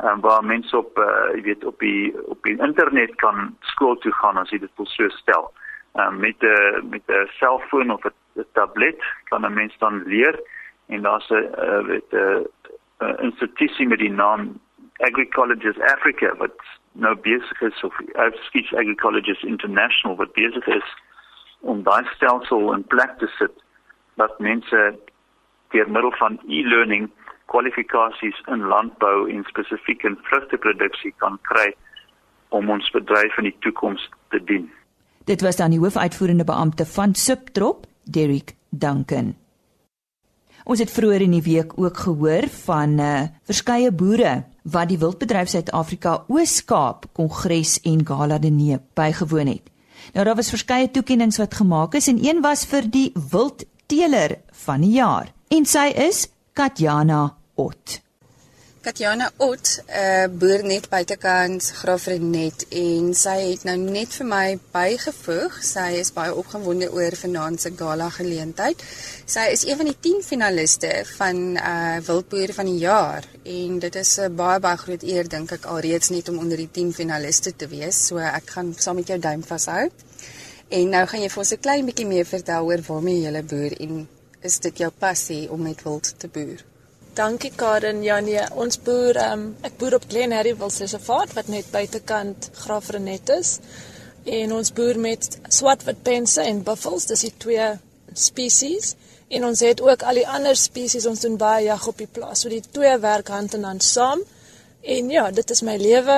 um, 0.03 0.21
waar 0.21 0.45
mense 0.45 0.77
op 0.77 0.97
uh, 0.97 1.35
jy 1.35 1.41
weet 1.41 1.65
op 1.65 1.79
die 1.79 2.13
op 2.25 2.43
die 2.43 2.57
internet 2.57 3.15
kan 3.15 3.55
skool 3.59 3.97
toe 3.97 4.13
gaan 4.13 4.37
as 4.37 4.49
jy 4.49 4.59
dit 4.59 4.71
wil 4.75 4.89
so 4.91 5.09
stel. 5.09 5.51
Um, 5.95 6.19
met 6.19 6.43
'n 6.43 6.89
met 6.89 7.03
'n 7.07 7.27
selfoon 7.39 7.91
of 7.91 8.03
'n 8.03 8.45
tablet 8.53 8.99
kan 9.23 9.45
'n 9.45 9.53
mens 9.53 9.77
dan 9.77 10.03
leer 10.05 10.39
en 10.87 11.01
daar's 11.01 11.29
'n 11.29 11.47
uh, 11.57 11.81
weet 11.85 12.11
'n 12.11 12.47
uh, 12.99 13.13
institusie 13.19 13.87
met 13.87 13.99
die 13.99 14.11
naam 14.11 14.59
Agricologist 14.97 15.81
Africa 15.81 16.35
wat 16.35 16.55
nou 16.91 17.15
besig 17.15 17.61
is 17.61 17.83
of 17.83 17.95
Speech 18.31 18.73
Agricologist 18.73 19.43
International 19.43 20.15
wat 20.15 20.33
besig 20.33 20.67
is 20.67 20.95
om 21.59 21.83
daai 21.83 22.05
stelsel 22.13 22.73
in 22.73 22.83
plek 22.83 23.17
te 23.17 23.27
sit 23.27 23.63
dat 24.15 24.39
mense 24.39 24.99
deur 25.69 25.89
middel 25.91 26.11
van 26.11 26.39
e-learning 26.47 27.09
kwalifikasies 27.51 28.41
in 28.51 28.65
landbou 28.71 29.29
en 29.31 29.43
spesifiek 29.49 30.03
in 30.03 30.17
vrugteproduksie 30.29 31.13
kan 31.23 31.39
kry 31.41 31.71
om 32.49 32.69
ons 32.69 32.89
bedryf 32.93 33.37
in 33.37 33.49
die 33.49 33.57
toekoms 33.65 34.09
te 34.33 34.41
dien. 34.43 34.67
Dit 35.25 35.41
was 35.41 35.57
dan 35.57 35.73
die 35.73 35.81
hoofuitvoerende 35.81 36.45
beampte 36.45 36.85
van 36.85 37.15
Subtrop, 37.15 37.85
Derek 38.03 38.53
Duncan. 38.69 39.33
Ons 40.65 40.81
het 40.81 40.89
vroeër 40.89 41.21
in 41.21 41.35
die 41.37 41.45
week 41.45 41.75
ook 41.77 41.97
gehoor 42.07 42.47
van 42.65 42.99
uh, 42.99 43.27
verskeie 43.45 43.91
boere 43.93 44.45
wat 44.73 44.89
die 44.89 44.97
Wildbedryf 44.97 45.51
Suid-Afrika 45.51 46.23
Oos-Kaap 46.27 47.05
Kongres 47.13 47.77
en 47.85 48.01
Gala 48.05 48.39
de 48.41 48.49
Neep 48.49 48.81
bygewoon 48.97 49.51
het. 49.53 49.69
Nou 50.13 50.25
daar 50.25 50.37
was 50.37 50.49
verskeie 50.49 50.91
toekenninge 50.91 51.37
wat 51.37 51.53
gemaak 51.53 51.93
is 51.93 52.07
en 52.07 52.17
een 52.21 52.41
was 52.41 52.65
vir 52.65 52.89
die 52.89 53.11
wild 53.31 53.65
teeler 53.85 54.39
van 54.65 54.81
die 54.81 54.95
jaar. 54.97 55.29
En 55.53 55.65
sy 55.69 55.91
is 55.93 56.25
Katjana 56.55 57.35
Ot. 57.57 58.00
Katjana 58.81 59.25
Ot, 59.43 59.65
'n 59.75 59.89
uh, 59.89 60.24
eh, 60.24 60.29
boer 60.31 60.62
net 60.63 60.85
buitekant 60.89 61.65
Graafrenet 61.79 62.63
en 62.69 63.09
sy 63.13 63.33
het 63.50 63.65
nou 63.67 63.75
net 63.75 64.15
vir 64.15 64.27
my 64.29 64.45
bygevoeg. 64.71 65.57
Sy 65.59 65.89
is 66.00 66.13
baie 66.15 66.31
opgewonde 66.31 66.88
oor 66.95 67.17
vanaand 67.24 67.59
se 67.62 67.74
gala 67.75 68.07
geleentheid. 68.19 68.88
Sy 69.25 69.50
is 69.51 69.65
een 69.67 69.81
van 69.81 69.91
die 69.91 69.97
10 70.07 70.24
finaliste 70.24 70.93
van 71.17 71.59
uh 71.59 72.00
Wildboer 72.07 72.55
van 72.62 72.71
die 72.71 72.79
jaar 72.88 73.27
en 73.43 73.79
dit 73.79 73.95
is 73.95 74.15
'n 74.19 74.35
baie 74.35 74.59
baie 74.59 74.77
groot 74.77 75.03
eer 75.03 75.27
dink 75.27 75.51
ek 75.51 75.65
alreeds 75.65 76.09
net 76.09 76.29
om 76.29 76.39
onder 76.39 76.57
die 76.57 76.71
10 76.71 76.93
finaliste 76.93 77.55
te 77.55 77.67
wees. 77.67 78.05
So 78.07 78.17
ek 78.17 78.50
gaan 78.55 78.74
saam 78.77 78.95
met 78.95 79.07
jou 79.07 79.19
duim 79.19 79.43
vashou. 79.43 79.91
En 80.69 80.89
nou 80.89 81.05
gaan 81.05 81.21
jy 81.21 81.29
vir 81.29 81.43
ons 81.43 81.51
'n 81.51 81.59
klein 81.59 81.85
bietjie 81.85 82.07
meer 82.07 82.25
vertel 82.25 82.63
oor 82.63 82.81
waarmee 82.81 83.21
jy 83.21 83.43
boer 83.43 83.74
en 83.79 84.07
is 84.45 84.59
dit 84.61 84.85
jou 84.85 84.91
passie 84.99 85.43
om 85.51 85.61
met 85.65 85.81
wild 85.83 86.13
te 86.21 86.29
boer? 86.29 86.61
Dankie 87.15 87.51
Karen. 87.55 88.03
Ja 88.03 88.19
nee, 88.19 88.41
ons 88.59 88.77
boer 88.83 89.17
um, 89.23 89.45
ek 89.65 89.77
boer 89.79 89.95
op 89.97 90.05
Glen 90.11 90.35
Harry 90.35 90.51
Wildreservaat 90.59 91.33
wat 91.37 91.49
net 91.51 91.71
buitekant 91.71 92.49
Graafrenet 92.65 93.31
is. 93.37 93.57
En 94.25 94.55
ons 94.57 94.71
boer 94.75 94.99
met 94.99 95.27
swartwit 95.53 96.01
pense 96.03 96.41
en 96.41 96.63
buffels, 96.65 97.05
dis 97.07 97.27
die 97.27 97.33
twee 97.37 97.67
spesies. 98.13 98.95
En 99.27 99.45
ons 99.45 99.61
het 99.63 99.81
ook 99.81 100.03
al 100.03 100.19
die 100.21 100.27
ander 100.27 100.57
spesies 100.59 101.07
ons 101.09 101.23
doen 101.23 101.37
baie 101.37 101.65
jag 101.69 101.87
op 101.87 102.01
die 102.03 102.09
plaas. 102.09 102.43
So 102.43 102.51
die 102.51 102.61
twee 102.61 102.97
werk 103.01 103.31
hand 103.33 103.55
in 103.57 103.63
hand 103.65 103.83
saam. 103.83 104.21
En 104.85 105.09
ja, 105.09 105.29
dit 105.31 105.49
is 105.49 105.63
my 105.65 105.77
lewe. 105.81 106.17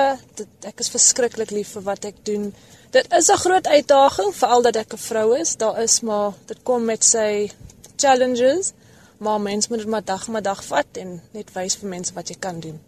Ek 0.68 0.82
is 0.82 0.90
verskriklik 0.92 1.54
lief 1.54 1.76
vir 1.78 1.86
wat 1.86 2.10
ek 2.10 2.20
doen. 2.28 2.50
Dit 2.92 3.06
is 3.12 3.30
'n 3.30 3.42
groot 3.44 3.66
uitdaging 3.66 4.34
veral 4.34 4.62
dat 4.62 4.76
ek 4.76 4.92
'n 4.92 5.04
vrou 5.06 5.38
is. 5.38 5.56
Daar 5.56 5.82
is 5.82 6.00
maar 6.00 6.32
dit 6.46 6.58
kom 6.62 6.84
met 6.84 7.04
sy 7.04 7.50
challenges 8.00 8.72
maar 9.18 9.40
mens 9.40 9.68
moet 9.68 9.78
dit 9.78 9.86
maar 9.86 10.04
dag 10.04 10.28
met 10.28 10.44
dag 10.44 10.64
vat 10.64 11.00
en 11.02 11.16
net 11.34 11.50
wys 11.52 11.76
vir 11.80 11.90
mense 11.90 12.14
wat 12.14 12.30
jy 12.30 12.36
kan 12.38 12.60
doen. 12.60 12.78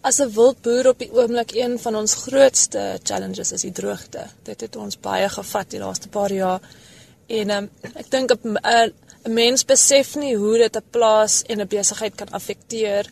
As 0.00 0.20
'n 0.20 0.32
wildboer 0.32 0.88
op 0.88 0.98
die 0.98 1.12
oomblik 1.12 1.52
een 1.52 1.78
van 1.78 1.96
ons 1.96 2.14
grootste 2.14 3.00
challenges 3.02 3.52
is 3.52 3.60
die 3.60 3.72
droogte. 3.72 4.26
Dit 4.42 4.60
het 4.60 4.76
ons 4.76 5.00
baie 5.00 5.28
gevat 5.28 5.70
die 5.70 5.80
laaste 5.80 6.08
paar 6.08 6.32
jaar. 6.32 6.60
En 7.26 7.50
um, 7.50 7.70
ek 7.94 8.10
dink 8.10 8.30
'n 8.32 8.58
'n 9.24 9.32
mens 9.32 9.64
besef 9.64 10.14
nie 10.16 10.36
hoe 10.36 10.56
dit 10.58 10.76
'n 10.76 10.90
plaas 10.90 11.42
en 11.42 11.60
'n 11.60 11.68
besigheid 11.68 12.14
kan 12.14 12.30
affekteer 12.30 13.10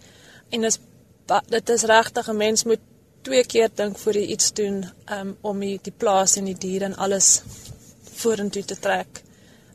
en 0.49 0.65
is 0.65 0.79
dit 1.49 1.69
is 1.69 1.83
regtig 1.83 2.29
'n 2.29 2.37
mens 2.37 2.65
moet 2.65 2.81
twee 3.23 3.45
keer 3.45 3.71
dink 3.75 3.99
voor 3.99 4.13
jy 4.13 4.27
iets 4.27 4.53
doen 4.53 4.91
um, 5.11 5.37
om 5.41 5.61
die, 5.61 5.79
die 5.83 5.93
plaas 5.97 6.37
en 6.37 6.45
die 6.45 6.59
diere 6.59 6.85
en 6.85 6.97
alles 6.97 7.43
vorentoe 8.15 8.65
te 8.65 8.79
trek. 8.79 9.23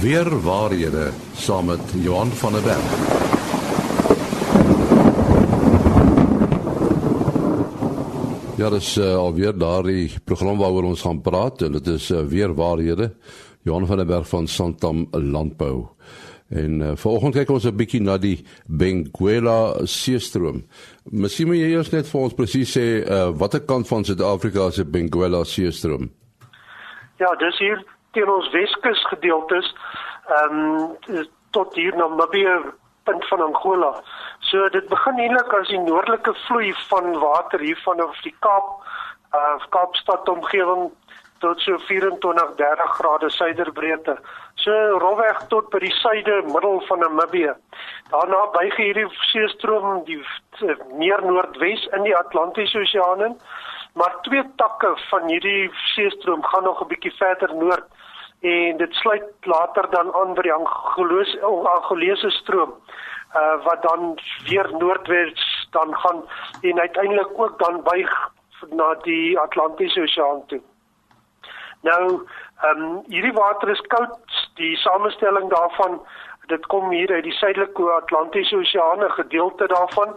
Weer 0.00 0.42
waarhede 0.42 1.12
saam 1.36 1.66
met 1.66 1.80
Johan 1.94 2.30
van 2.30 2.52
der 2.52 2.62
Berg. 2.62 3.28
Ja, 8.56 8.70
dis 8.70 8.96
uh, 8.96 9.14
alweer 9.14 9.54
daardie 9.58 10.10
program 10.24 10.58
waaroor 10.58 10.82
ons 10.82 11.00
gaan 11.00 11.20
praat 11.20 11.62
en 11.62 11.72
dit 11.72 11.86
is 11.86 12.10
uh, 12.10 12.24
weer 12.26 12.54
waarhede. 12.54 13.12
Johan 13.62 13.86
van 13.86 13.96
der 13.96 14.06
Berg 14.06 14.28
van 14.28 14.46
Santam 14.46 15.06
Landbou. 15.12 15.88
En 16.48 16.80
uh, 16.80 16.92
vanoggend 16.96 17.34
kyk 17.34 17.50
ons 17.50 17.66
'n 17.68 17.76
bietjie 17.76 18.00
na 18.00 18.16
die 18.18 18.44
Benguela 18.66 19.84
seestroom. 19.84 20.62
Miskien 21.04 21.46
moet 21.46 21.60
jy 21.60 21.74
eers 21.76 21.90
net 21.92 22.08
vir 22.08 22.20
ons 22.20 22.34
presies 22.34 22.72
sê 22.72 23.04
uh, 23.04 23.28
watter 23.36 23.60
kant 23.60 23.88
van 23.88 24.04
Suid-Afrika 24.04 24.68
is 24.68 24.80
die 24.80 24.84
Benguela 24.84 25.44
seestroom? 25.44 26.08
Ja, 27.18 27.34
dis 27.34 27.58
hier 27.58 27.84
teen 28.12 28.30
ons 28.30 28.48
Weskus 28.52 29.04
gedeeltes. 29.12 29.74
Ehm 30.28 30.58
um, 31.12 31.26
tot 31.50 31.74
hier 31.74 31.96
na 31.96 32.08
Namibië 32.08 32.72
punt 33.04 33.28
van 33.28 33.40
Angola. 33.40 34.02
So 34.40 34.68
dit 34.68 34.88
begin 34.88 35.18
eintlik 35.18 35.52
as 35.52 35.68
die 35.72 35.80
noordelike 35.80 36.34
vloei 36.46 36.72
van 36.90 37.18
water 37.18 37.60
hier 37.60 37.80
vanaf 37.84 38.20
die 38.26 38.34
Kaap 38.44 38.68
uh 39.38 39.56
Kaapstad 39.74 40.28
omgewing 40.28 40.90
tot 41.38 41.60
so 41.60 41.78
24 41.78 42.54
30 42.56 42.90
grade 42.98 43.30
suiderbreedte. 43.30 44.16
So 44.54 44.72
rofweg 44.98 45.44
tot 45.48 45.70
by 45.70 45.80
die 45.84 45.94
suide 46.00 46.42
middel 46.52 46.80
van 46.88 46.98
Namibië. 47.04 47.54
Daarna 48.10 48.46
buig 48.56 48.76
hierdie 48.76 49.06
seestroom 49.30 50.04
die 50.08 50.20
meer 50.98 51.22
noordwes 51.24 51.86
in 51.96 52.02
die 52.02 52.16
Atlantiese 52.16 52.78
Oseaan 52.78 53.24
in. 53.30 53.36
Maar 53.98 54.20
twee 54.22 54.44
takke 54.56 54.94
van 55.10 55.28
hierdie 55.30 55.70
seestroom 55.94 56.44
gaan 56.44 56.64
nog 56.64 56.82
'n 56.82 56.88
bietjie 56.88 57.14
verder 57.18 57.54
noord 57.54 57.86
en 58.40 58.76
dit 58.76 58.94
sluit 58.94 59.24
later 59.40 59.90
dan 59.90 60.14
aan 60.14 60.34
by 60.34 60.42
die 60.42 60.52
Angolese 60.52 61.40
Angolese 61.42 62.30
stroom 62.30 62.74
uh 63.36 63.64
wat 63.64 63.82
dan 63.82 64.18
weer 64.44 64.68
noordwes 64.78 65.66
dan 65.70 65.96
gaan 65.96 66.22
en 66.60 66.80
uiteindelik 66.80 67.38
ook 67.38 67.58
dan 67.58 67.82
buig 67.82 68.30
na 68.70 68.94
die 68.94 69.38
Atlantiese 69.38 70.00
Oseaan 70.00 70.46
toe. 70.46 70.60
Nou, 71.80 72.26
ehm 72.62 72.82
um, 72.82 73.02
hierdie 73.06 73.32
water 73.32 73.68
is 73.68 73.80
koud. 73.80 74.18
Die 74.54 74.76
samestelling 74.76 75.50
daarvan, 75.50 76.00
dit 76.46 76.66
kom 76.66 76.90
hier 76.90 77.12
uit 77.12 77.22
die 77.22 77.32
suidelike 77.32 77.90
Atlantiese 77.92 78.56
Oseaan, 78.56 79.04
'n 79.04 79.10
gedeelte 79.10 79.66
daarvan. 79.66 80.16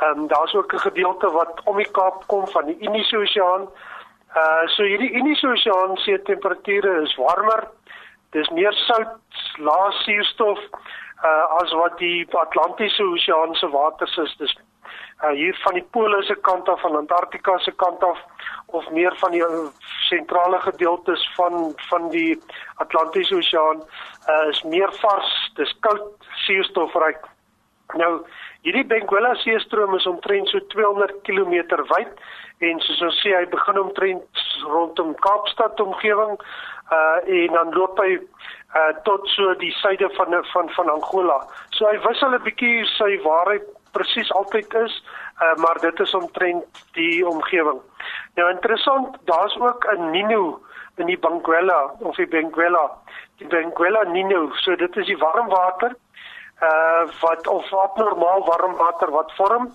Ehm 0.00 0.18
um, 0.18 0.26
daar's 0.28 0.54
ook 0.54 0.72
'n 0.72 0.78
gedeelte 0.78 1.30
wat 1.30 1.60
om 1.64 1.76
die 1.76 1.90
Kaap 1.90 2.26
kom 2.26 2.48
van 2.48 2.66
die 2.66 2.78
Indiese 2.78 3.16
Oseaan. 3.16 3.68
Uh 4.36 4.66
so 4.66 4.82
hierdie 4.82 5.12
Indiese 5.12 5.48
Oseaan 5.48 5.96
se 5.96 6.22
temperature 6.22 7.02
is 7.02 7.14
warmer. 7.16 7.68
Dis 8.30 8.48
meer 8.48 8.72
sout, 8.72 9.16
lae 9.56 9.92
suurstof 9.92 10.58
uh 11.24 11.62
as 11.62 11.72
wat 11.72 11.98
die 11.98 12.26
Atlantiese 12.30 13.02
Oseaan 13.02 13.54
se 13.54 13.70
waters 13.70 14.16
is. 14.16 14.36
Dis 14.36 14.56
uh 15.22 15.34
hier 15.34 15.56
van 15.64 15.74
die 15.74 15.86
pole 15.90 16.22
se 16.22 16.34
kant 16.34 16.68
af 16.68 16.80
van 16.80 16.96
Antarktika 16.96 17.58
se 17.58 17.72
kant 17.72 18.02
af 18.02 18.18
of 18.66 18.90
meer 18.90 19.16
van 19.16 19.30
die 19.30 19.42
uh, 19.42 19.66
sentrale 20.08 20.60
gedeeltes 20.60 21.30
van 21.36 21.72
van 21.88 22.10
die 22.10 22.38
Atlantiese 22.76 23.34
Oseaan 23.34 23.82
uh, 24.28 24.48
is 24.48 24.62
meer 24.62 24.92
vars, 25.00 25.32
dis 25.54 25.74
koud, 25.80 26.14
suurstofryk. 26.46 27.26
Nou 27.96 28.12
Hierdie 28.66 28.84
Benguela 28.90 29.36
seestroom 29.38 29.94
is 29.94 30.06
omtrent 30.10 30.50
so 30.50 30.58
200 30.74 31.20
km 31.22 31.52
wyd 31.92 32.08
en 32.66 32.80
soos 32.82 33.04
ons 33.06 33.20
sê 33.22 33.30
hy 33.36 33.44
begin 33.52 33.78
omtrent 33.78 34.42
rondom 34.66 35.12
Kaapstad 35.26 35.78
omgewing 35.84 36.34
uh 36.96 37.18
en 37.38 37.54
dan 37.54 37.70
loop 37.76 38.00
hy 38.02 38.16
uh 38.18 38.90
tot 39.06 39.30
so 39.36 39.54
die 39.62 39.70
suide 39.78 40.10
van 40.16 40.34
van 40.52 40.72
van 40.74 40.90
Angola. 40.96 41.38
So 41.76 41.86
hy 41.86 42.00
wissel 42.08 42.34
'n 42.34 42.42
bietjie 42.48 42.82
sy 42.96 43.12
waarheid 43.22 43.68
presies 43.98 44.32
altyd 44.40 44.74
is, 44.84 44.96
uh 45.42 45.54
maar 45.62 45.78
dit 45.82 46.00
is 46.00 46.14
omtrent 46.14 46.82
die 46.96 47.26
omgewing. 47.26 47.80
Nou 48.38 48.50
interessant, 48.50 49.16
daar's 49.30 49.56
ook 49.58 49.86
'n 49.94 50.10
Nino 50.10 50.60
in 50.96 51.06
die 51.06 51.18
Benguela 51.18 51.80
of 51.98 52.16
die 52.16 52.28
Benguela. 52.28 52.90
Die 53.38 53.46
Benguela 53.46 54.02
Nino, 54.02 54.50
so 54.54 54.76
dit 54.76 54.96
is 54.96 55.06
die 55.06 55.18
warm 55.18 55.48
water 55.48 55.96
uh 56.62 57.04
wat 57.20 57.46
of 57.46 57.72
abnormaal 57.72 58.44
warm 58.44 58.76
water 58.76 59.10
wat 59.10 59.32
vorm. 59.36 59.72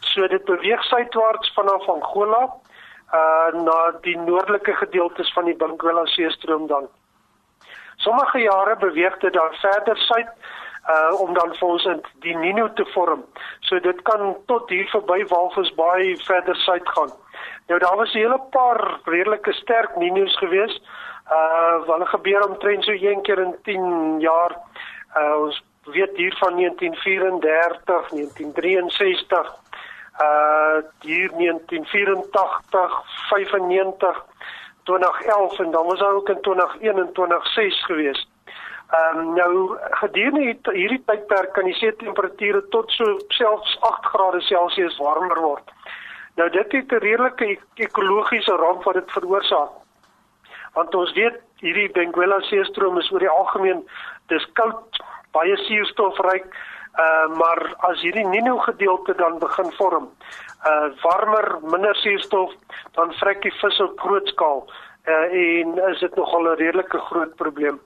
So 0.00 0.26
dit 0.26 0.44
beweeg 0.44 0.82
suidwaarts 0.84 1.52
vanaf 1.54 1.88
Angola 1.88 2.42
uh 3.14 3.62
na 3.62 3.78
die 4.00 4.18
noordelike 4.18 4.74
gedeeltes 4.74 5.32
van 5.32 5.44
die 5.44 5.56
Benguela 5.56 6.06
seestroom 6.06 6.66
dan. 6.66 6.88
Sommige 7.96 8.38
jare 8.38 8.76
beweeg 8.76 9.18
dit 9.18 9.32
dan 9.32 9.52
verder 9.52 9.96
suid 9.96 10.28
uh 10.88 11.20
om 11.20 11.34
dan 11.34 11.54
vir 11.56 11.68
ons 11.68 11.88
die 12.20 12.36
Nino 12.36 12.72
te 12.72 12.84
vorm. 12.92 13.24
So 13.60 13.80
dit 13.80 14.02
kan 14.02 14.36
tot 14.46 14.68
hier 14.68 14.88
verby 14.92 15.24
Walvisbaai 15.28 16.16
verder 16.26 16.56
suid 16.56 16.88
gaan. 16.88 17.12
Nou 17.68 17.78
daar 17.80 17.96
was 17.96 18.12
'n 18.12 18.18
hele 18.18 18.40
paar 18.50 19.00
redelike 19.04 19.52
sterk 19.52 19.96
Ninos 19.96 20.36
geweest. 20.36 20.80
Uh 21.32 21.86
wat 21.86 22.08
gebeur 22.08 22.48
omtrent 22.48 22.84
so 22.84 22.92
een 22.92 23.22
keer 23.22 23.38
in 23.38 23.54
10 23.62 24.20
jaar. 24.20 24.56
Uh 25.16 25.40
ons 25.40 25.64
weet 25.84 26.16
hier 26.16 26.36
van 26.38 26.56
1934, 26.56 28.08
1963, 28.10 29.54
uh 30.20 30.76
hier 31.00 31.30
1984, 31.36 33.02
95, 33.28 34.24
2011 34.82 35.58
en 35.58 35.70
dan 35.70 35.86
was 35.86 35.98
daar 35.98 36.14
ook 36.14 36.28
in 36.28 36.40
2021 36.40 37.46
6 37.46 37.84
geweest. 37.84 38.33
Ehm 38.94 39.18
um, 39.18 39.34
nou 39.34 39.76
gedurende 40.00 40.72
hierdie 40.76 41.02
tydperk 41.08 41.54
kan 41.56 41.66
die 41.66 41.74
see 41.78 41.92
temperature 41.98 42.60
tot 42.74 42.90
so 42.94 43.16
selfs 43.36 43.78
8 43.88 44.10
grade 44.12 44.40
Celsius 44.48 44.98
warmer 45.02 45.40
word. 45.40 45.72
Nou 46.36 46.50
dit 46.50 46.72
het 46.72 46.92
'n 46.92 47.02
redelike 47.06 47.58
ekologiese 47.86 48.56
ramp 48.56 48.84
wat 48.84 48.94
dit 48.94 49.10
veroorsaak. 49.16 49.72
Want 50.74 50.94
ons 50.94 51.12
weet 51.12 51.40
hierdie 51.62 51.90
Benguela 51.96 52.40
seestroom 52.40 52.98
is 52.98 53.10
oor 53.12 53.18
die 53.18 53.34
algemeen 53.38 53.82
dis 54.28 54.46
koud, 54.52 55.02
baie 55.32 55.56
suurstofryk, 55.56 56.46
uh 57.04 57.26
maar 57.40 57.74
as 57.88 58.00
hierdie 58.00 58.26
Nino 58.26 58.58
gedeelte 58.58 59.14
dan 59.14 59.38
begin 59.38 59.72
vorm, 59.78 60.10
uh 60.66 60.88
warmer, 61.02 61.58
minder 61.62 61.94
suurstof, 61.94 62.52
dan 62.92 63.12
vrek 63.12 63.42
die 63.42 63.54
vis 63.60 63.80
op 63.80 64.00
groot 64.00 64.28
skaal 64.28 64.66
uh 65.06 65.26
en 65.32 65.78
is 65.90 66.00
dit 66.00 66.14
nogal 66.16 66.42
'n 66.52 66.56
redelike 66.56 66.98
groot 66.98 67.34
probleem. 67.36 67.80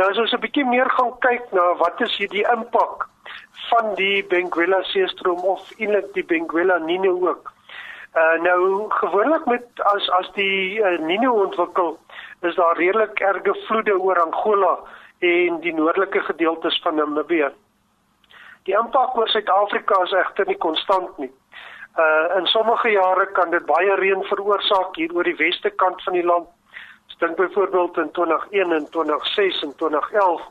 Nou 0.00 0.08
as 0.08 0.18
ons 0.22 0.32
'n 0.32 0.40
bietjie 0.40 0.64
meer 0.64 0.88
gaan 0.96 1.10
kyk 1.20 1.50
na 1.52 1.62
wat 1.76 1.98
is 2.00 2.14
hierdie 2.16 2.44
impak 2.52 3.02
van 3.70 3.88
die 3.96 4.22
Benguela 4.30 4.78
seestroom 4.90 5.40
of 5.54 5.66
eintlik 5.76 6.06
die 6.14 6.24
Benguela 6.30 6.78
Nino 6.78 7.10
ook. 7.28 7.50
Uh 8.16 8.36
nou 8.46 8.88
gewoonlik 8.88 9.44
met 9.44 9.82
as 9.92 10.08
as 10.18 10.30
die 10.38 10.80
uh, 10.80 10.98
Nino 10.98 11.34
ontwikkel, 11.42 11.98
is 12.48 12.54
daar 12.54 12.80
redelik 12.80 13.20
erge 13.20 13.54
vloede 13.66 13.98
oor 13.98 14.20
Angola 14.22 14.78
en 15.18 15.60
die 15.60 15.74
noordelike 15.74 16.20
gedeeltes 16.20 16.80
van 16.82 16.94
Namibië. 16.94 17.50
Die 18.64 18.76
impak 18.78 19.16
oor 19.16 19.28
Suid-Afrika 19.28 20.02
is 20.02 20.16
egter 20.22 20.46
nie 20.46 20.56
konstant 20.56 21.18
nie. 21.18 21.32
Uh 21.98 22.38
in 22.38 22.46
sommige 22.46 22.88
jare 22.88 23.26
kan 23.36 23.50
dit 23.50 23.66
baie 23.66 24.00
reën 24.00 24.24
veroorsaak 24.32 24.96
hier 24.96 25.12
oor 25.12 25.28
die 25.28 25.36
weste 25.44 25.70
kant 25.70 26.02
van 26.02 26.12
die 26.16 26.24
land. 26.24 26.48
Dink 27.20 27.36
byvoorbeeld 27.36 27.96
in 27.96 28.10
2001 28.10 28.72
en 28.72 28.90
2006 28.90 29.62
en 29.62 29.76
2011. 29.76 30.42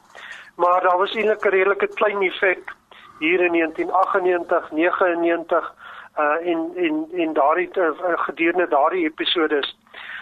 Maar 0.56 0.82
daar 0.82 0.98
was 0.98 1.16
eintlik 1.16 1.46
'n 1.46 1.50
redelike 1.50 1.88
klein 1.88 2.22
effek 2.22 2.76
hier 3.20 3.40
in 3.42 3.52
1998, 3.52 4.72
99 4.72 5.74
uh 6.18 6.48
en 6.52 6.72
en 6.76 7.08
en 7.14 7.34
daardie 7.34 7.70
uh, 7.78 7.90
gedurende 8.28 8.68
daardie 8.68 9.06
episodes. 9.06 9.78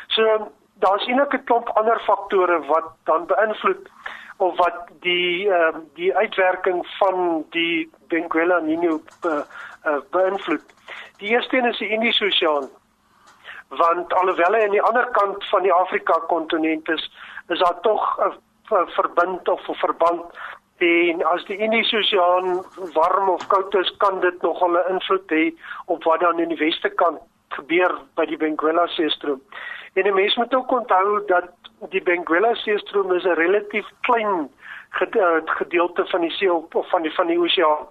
So 0.07 0.51
daar's 0.73 1.05
eintlik 1.05 1.33
'n 1.33 1.43
klomp 1.43 1.69
ander 1.69 1.99
faktore 1.99 2.65
wat 2.65 2.87
dan 3.03 3.25
beïnvloed 3.25 3.89
of 4.37 4.57
wat 4.57 4.77
die 4.99 5.51
ehm 5.51 5.75
uh, 5.75 5.81
die 5.93 6.15
uitwerking 6.15 6.87
van 6.99 7.45
die 7.49 7.89
Benguela 8.07 8.59
Nino 8.59 9.01
be, 9.21 9.45
uh, 9.85 9.97
beïnvloed. 10.11 10.65
Die 11.17 11.29
eerste 11.29 11.57
een 11.57 11.65
is 11.65 11.77
die 11.77 11.89
Indiese 11.89 12.25
Oseaan. 12.25 12.69
Want 13.69 14.13
alhoewel 14.13 14.53
hy 14.53 14.63
aan 14.63 14.75
die 14.75 14.81
ander 14.81 15.07
kant 15.11 15.43
van 15.49 15.63
die 15.63 15.73
Afrika 15.73 16.19
kontinent 16.27 16.89
is, 16.89 17.11
is 17.47 17.59
daar 17.59 17.79
tog 17.81 18.19
'n 18.19 18.87
verbind 18.95 19.47
of 19.47 19.67
'n 19.69 19.73
verband 19.73 20.25
en 20.77 21.23
as 21.25 21.45
die 21.45 21.57
Indiese 21.57 21.97
Oseaan 21.97 22.63
warm 22.93 23.29
of 23.29 23.47
koud 23.47 23.75
is, 23.75 23.89
kan 23.97 24.19
dit 24.19 24.41
nogal 24.41 24.77
'n 24.77 24.93
invloed 24.93 25.29
hê 25.29 25.53
op 25.85 26.03
wat 26.03 26.19
dan 26.19 26.39
in 26.39 26.49
die 26.49 26.57
weste 26.57 26.89
kant 26.89 27.19
gebeur 27.49 27.91
by 28.15 28.25
die 28.25 28.37
Benguela 28.37 28.87
seestroom. 28.87 29.41
En 29.93 30.07
'n 30.07 30.13
mens 30.13 30.35
moet 30.35 30.55
ook 30.55 30.71
onthou 30.71 31.25
dat 31.25 31.49
die 31.89 32.01
Benguela 32.01 32.53
seestroom 32.53 33.13
is 33.13 33.23
'n 33.23 33.39
relatief 33.39 33.87
klein 34.01 34.49
eh, 34.99 35.41
gedeelte 35.45 36.05
van 36.05 36.21
die 36.21 36.31
see 36.31 36.53
of 36.53 36.89
van 36.89 37.01
die 37.01 37.13
van 37.13 37.27
die 37.27 37.39
oseaan. 37.39 37.87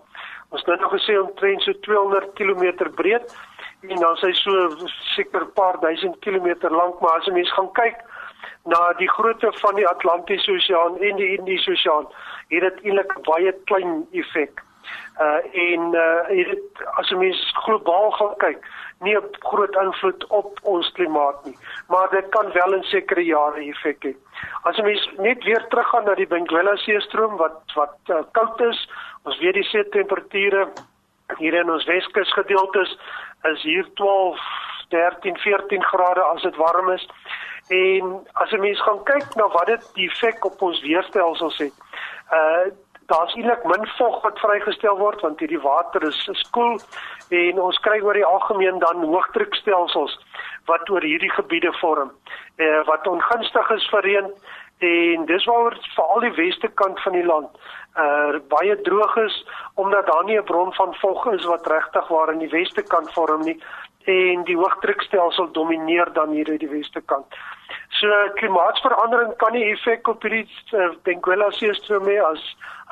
Ons 0.51 0.65
het 0.65 0.81
nou 0.81 0.91
gesê 0.99 1.19
omtrent 1.21 1.63
so 1.63 1.73
200 1.81 2.33
km 2.33 2.91
breed 2.95 3.35
en 3.89 4.01
dan 4.01 4.17
sy 4.17 4.33
so 4.33 4.53
seker 5.15 5.43
'n 5.45 5.53
paar 5.55 5.81
duisend 5.81 6.19
kilometer 6.21 6.71
lank, 6.71 7.01
maar 7.01 7.19
as 7.19 7.27
'n 7.27 7.33
mens 7.33 7.53
gaan 7.53 7.73
kyk 7.73 7.99
na 8.65 8.93
die 8.99 9.11
grootte 9.11 9.53
van 9.53 9.75
die 9.75 9.89
Atlantiese 9.89 10.53
Oseaan 10.53 10.99
en 10.99 11.17
die 11.17 11.37
Indiese 11.37 11.71
Oseaan, 11.71 12.07
het 12.49 12.61
dit 12.61 12.81
eintlik 12.83 13.13
baie 13.23 13.53
klein 13.65 14.07
effek. 14.13 14.63
Uh 15.21 15.41
en 15.53 15.95
uh 15.95 16.29
dit 16.29 16.83
as 17.01 17.11
'n 17.11 17.19
mens 17.19 17.53
globaal 17.65 18.11
gaan 18.11 18.37
kyk, 18.37 18.67
nie 19.01 19.17
'n 19.17 19.37
groot 19.39 19.75
invloed 19.75 20.27
op 20.27 20.59
ons 20.63 20.93
klimaat 20.93 21.45
nie, 21.45 21.57
maar 21.89 22.11
dit 22.11 22.29
kan 22.29 22.53
wel 22.53 22.75
in 22.75 22.83
sekere 22.83 23.25
jare 23.25 23.61
effek 23.71 24.05
hê. 24.05 24.15
As 24.63 24.79
ons 24.79 25.11
net 25.19 25.45
weer 25.45 25.67
teruggaan 25.69 26.05
na 26.05 26.15
die 26.15 26.27
Benguela 26.27 26.77
seestroom 26.77 27.37
wat 27.37 27.63
wat 27.75 27.99
uh, 28.09 28.23
koud 28.33 28.61
is, 28.61 28.89
ons 29.25 29.39
weet 29.39 29.55
die 29.55 29.65
see 29.65 29.89
temperature 29.89 30.69
hier 31.39 31.55
in 31.55 31.71
ons 31.71 31.85
Weskus 31.85 32.33
gedeeltes 32.33 32.99
is 33.53 33.63
hier 33.63 33.87
12, 33.95 34.39
13, 34.89 35.37
14 35.37 35.83
grade 35.83 36.23
as 36.23 36.43
dit 36.43 36.57
warm 36.57 36.91
is. 36.91 37.09
En 37.69 38.27
as 38.33 38.51
'n 38.53 38.61
mens 38.61 38.83
gaan 38.83 39.03
kyk 39.05 39.35
na 39.35 39.49
wat 39.49 39.67
dit 39.67 39.91
die 39.95 40.09
effek 40.09 40.45
op 40.45 40.63
ons 40.63 40.81
weerstelsels 40.81 41.59
het. 41.59 41.75
Uh 42.33 42.73
daar's 43.07 43.35
eintlik 43.35 43.65
min 43.65 43.87
vog 43.87 44.23
wat 44.23 44.39
vrygestel 44.39 44.99
word 44.99 45.21
want 45.21 45.41
hierdie 45.43 45.63
water 45.63 46.03
is 46.09 46.19
is 46.33 46.43
koel 46.51 46.75
en 47.41 47.61
ons 47.63 47.79
kry 47.85 48.01
oor 48.03 48.19
die 48.19 48.27
algemeen 48.27 48.81
dan 48.83 49.05
hoëdrukstelsels 49.05 50.17
wat 50.71 50.91
oor 50.91 51.07
hierdie 51.07 51.31
gebiede 51.31 51.73
vorm 51.81 52.11
eh 52.57 52.83
wat 52.91 53.07
ongunstig 53.07 53.71
is 53.77 53.89
vir 53.93 54.03
reën 54.09 54.31
en 54.91 55.27
dis 55.31 55.45
waaroor 55.51 55.79
veral 55.95 56.27
die 56.27 56.35
weste 56.41 56.69
kant 56.83 57.03
van 57.05 57.13
die 57.13 57.27
land 57.27 57.51
uh 57.97 58.39
baie 58.49 58.81
droog 58.89 59.17
is 59.17 59.37
omdat 59.75 60.07
daar 60.07 60.25
nie 60.25 60.39
'n 60.39 60.45
bron 60.45 60.73
van 60.75 60.95
vog 60.95 61.27
is 61.33 61.45
wat 61.45 61.67
regtig 61.67 62.09
waar 62.09 62.33
in 62.33 62.39
die 62.39 62.55
weste 62.59 62.83
kant 62.83 63.13
vorm 63.13 63.43
nie 63.45 63.61
en 64.07 64.45
die 64.45 64.57
hoëdrukstelsel 64.57 65.51
domineer 65.53 66.13
dan 66.13 66.31
hier 66.31 66.49
uit 66.51 66.61
die 66.61 66.71
weste 66.71 67.01
kant. 67.01 67.27
So 67.99 68.09
klimaatsverandering 68.39 69.37
kan 69.37 69.53
nie 69.53 69.67
effek 69.73 70.09
op 70.09 70.23
hierdie 70.23 70.47
uh, 70.73 70.93
Benguela 71.03 71.51
seestroom 71.51 72.07
hê 72.11 72.19
as 72.23 72.43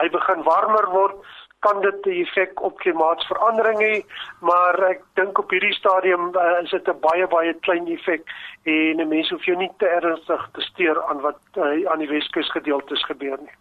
hy 0.00 0.08
begin 0.10 0.42
warmer 0.42 0.90
word 0.90 1.16
kan 1.64 1.80
dit 1.80 2.06
'n 2.06 2.20
effek 2.24 2.62
op 2.62 2.76
klimaatsverandering 2.82 3.80
hê, 3.80 3.94
maar 4.40 4.74
ek 4.90 5.00
dink 5.14 5.38
op 5.38 5.50
hierdie 5.50 5.72
stadium 5.72 6.32
uh, 6.36 6.62
is 6.62 6.70
dit 6.70 6.88
'n 6.88 7.00
baie 7.00 7.26
baie 7.26 7.54
klein 7.66 7.86
effek 7.96 8.22
en 8.64 9.00
'n 9.00 9.08
mens 9.08 9.30
hoef 9.30 9.44
jou 9.44 9.56
nie 9.56 9.72
te 9.78 9.88
ernstig 9.88 10.48
te 10.52 10.60
steur 10.60 11.02
aan 11.08 11.20
wat 11.20 11.40
uh, 11.56 11.90
aan 11.90 11.98
die 11.98 12.12
Weskus 12.16 12.50
gedeeltes 12.50 13.04
gebeur 13.04 13.38
nie. 13.40 13.56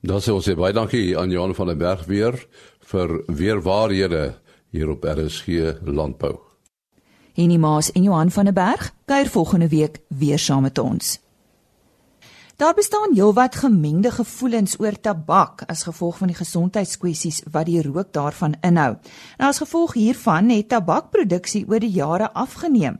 Dan 0.00 0.22
sê 0.24 0.32
ons 0.32 0.46
baie 0.56 0.72
dankie 0.72 1.12
aan 1.18 1.30
Johan 1.30 1.54
van 1.54 1.66
der 1.66 1.76
Berg 1.76 2.06
weer 2.08 2.36
vir 2.88 3.10
weer 3.28 3.60
waarhede 3.60 4.38
hier 4.72 4.88
op 4.88 5.04
RSG 5.04 5.76
Landbou. 5.84 6.38
Henny 7.36 7.56
Maas 7.56 7.92
en 7.92 8.02
Johan 8.02 8.30
van 8.30 8.44
der 8.44 8.56
Berg 8.56 8.92
kuier 9.04 9.28
volgende 9.28 9.68
week 9.68 10.00
weer 10.08 10.38
saam 10.38 10.62
met 10.62 10.78
ons. 10.78 11.18
Daar 12.56 12.74
bestaan 12.74 13.14
heelwat 13.14 13.54
gemengde 13.56 14.10
gevoelens 14.10 14.80
oor 14.80 15.00
tabak 15.00 15.62
as 15.66 15.82
gevolg 15.82 16.18
van 16.18 16.28
die 16.28 16.36
gesondheidskwessies 16.36 17.42
wat 17.52 17.68
die 17.68 17.82
rook 17.82 18.12
daarvan 18.12 18.56
inhou. 18.60 18.96
Nou 19.38 19.48
as 19.48 19.60
gevolg 19.60 19.94
hiervan 19.94 20.48
het 20.48 20.68
tabakproduksie 20.68 21.64
oor 21.68 21.80
die 21.80 21.92
jare 21.92 22.32
afgeneem. 22.32 22.98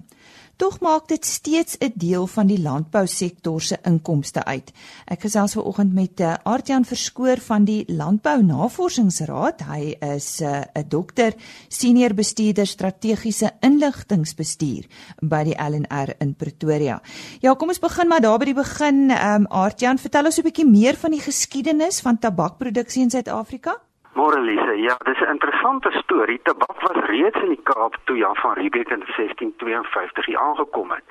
Tog 0.60 0.76
maak 0.84 1.06
dit 1.08 1.24
steeds 1.24 1.76
'n 1.78 1.92
deel 1.94 2.26
van 2.26 2.46
die 2.46 2.60
landbousektor 2.60 3.60
se 3.60 3.78
inkomste 3.82 4.44
uit. 4.44 4.72
Ek 5.06 5.20
gesels 5.20 5.52
vanoggend 5.52 5.92
met 5.92 6.20
uh, 6.20 6.34
Aartjan 6.42 6.84
Verskoor 6.84 7.40
van 7.40 7.64
die 7.64 7.84
Landbou 7.88 8.42
Navorsingsraad. 8.42 9.64
Hy 9.64 9.96
is 10.00 10.40
uh, 10.40 10.60
'n 10.74 10.84
dokter, 10.88 11.32
senior 11.68 12.14
bestuurder 12.14 12.66
strategiese 12.66 13.50
inligtingbestuur 13.60 14.84
by 15.22 15.44
die 15.44 15.56
LNR 15.56 16.14
in 16.18 16.34
Pretoria. 16.34 17.00
Ja, 17.40 17.54
kom 17.54 17.68
ons 17.68 17.78
begin 17.78 18.08
maar 18.08 18.20
daar 18.20 18.38
by 18.38 18.44
die 18.44 18.60
begin. 18.60 19.10
Ehm 19.10 19.40
um, 19.40 19.46
Aartjan, 19.48 19.98
vertel 19.98 20.24
ons 20.24 20.38
'n 20.38 20.42
bietjie 20.42 20.68
meer 20.68 20.96
van 20.96 21.10
die 21.10 21.24
geskiedenis 21.24 22.00
van 22.00 22.18
tabakproduksie 22.18 23.02
in 23.02 23.10
Suid-Afrika. 23.10 23.80
Morelise, 24.12 24.74
ja, 24.80 24.96
dis 25.04 25.20
'n 25.20 25.30
interessante 25.30 25.90
storie. 25.90 26.40
Tabak 26.42 26.80
was 26.80 27.04
reeds 27.04 27.40
in 27.42 27.48
die 27.48 27.62
Kaap 27.62 27.96
toe 28.04 28.16
Jan 28.16 28.36
van 28.36 28.52
Riebeeck 28.52 28.88
in 28.88 29.02
1652 29.06 30.26
hier 30.26 30.38
aangekom 30.38 30.90
het. 30.90 31.04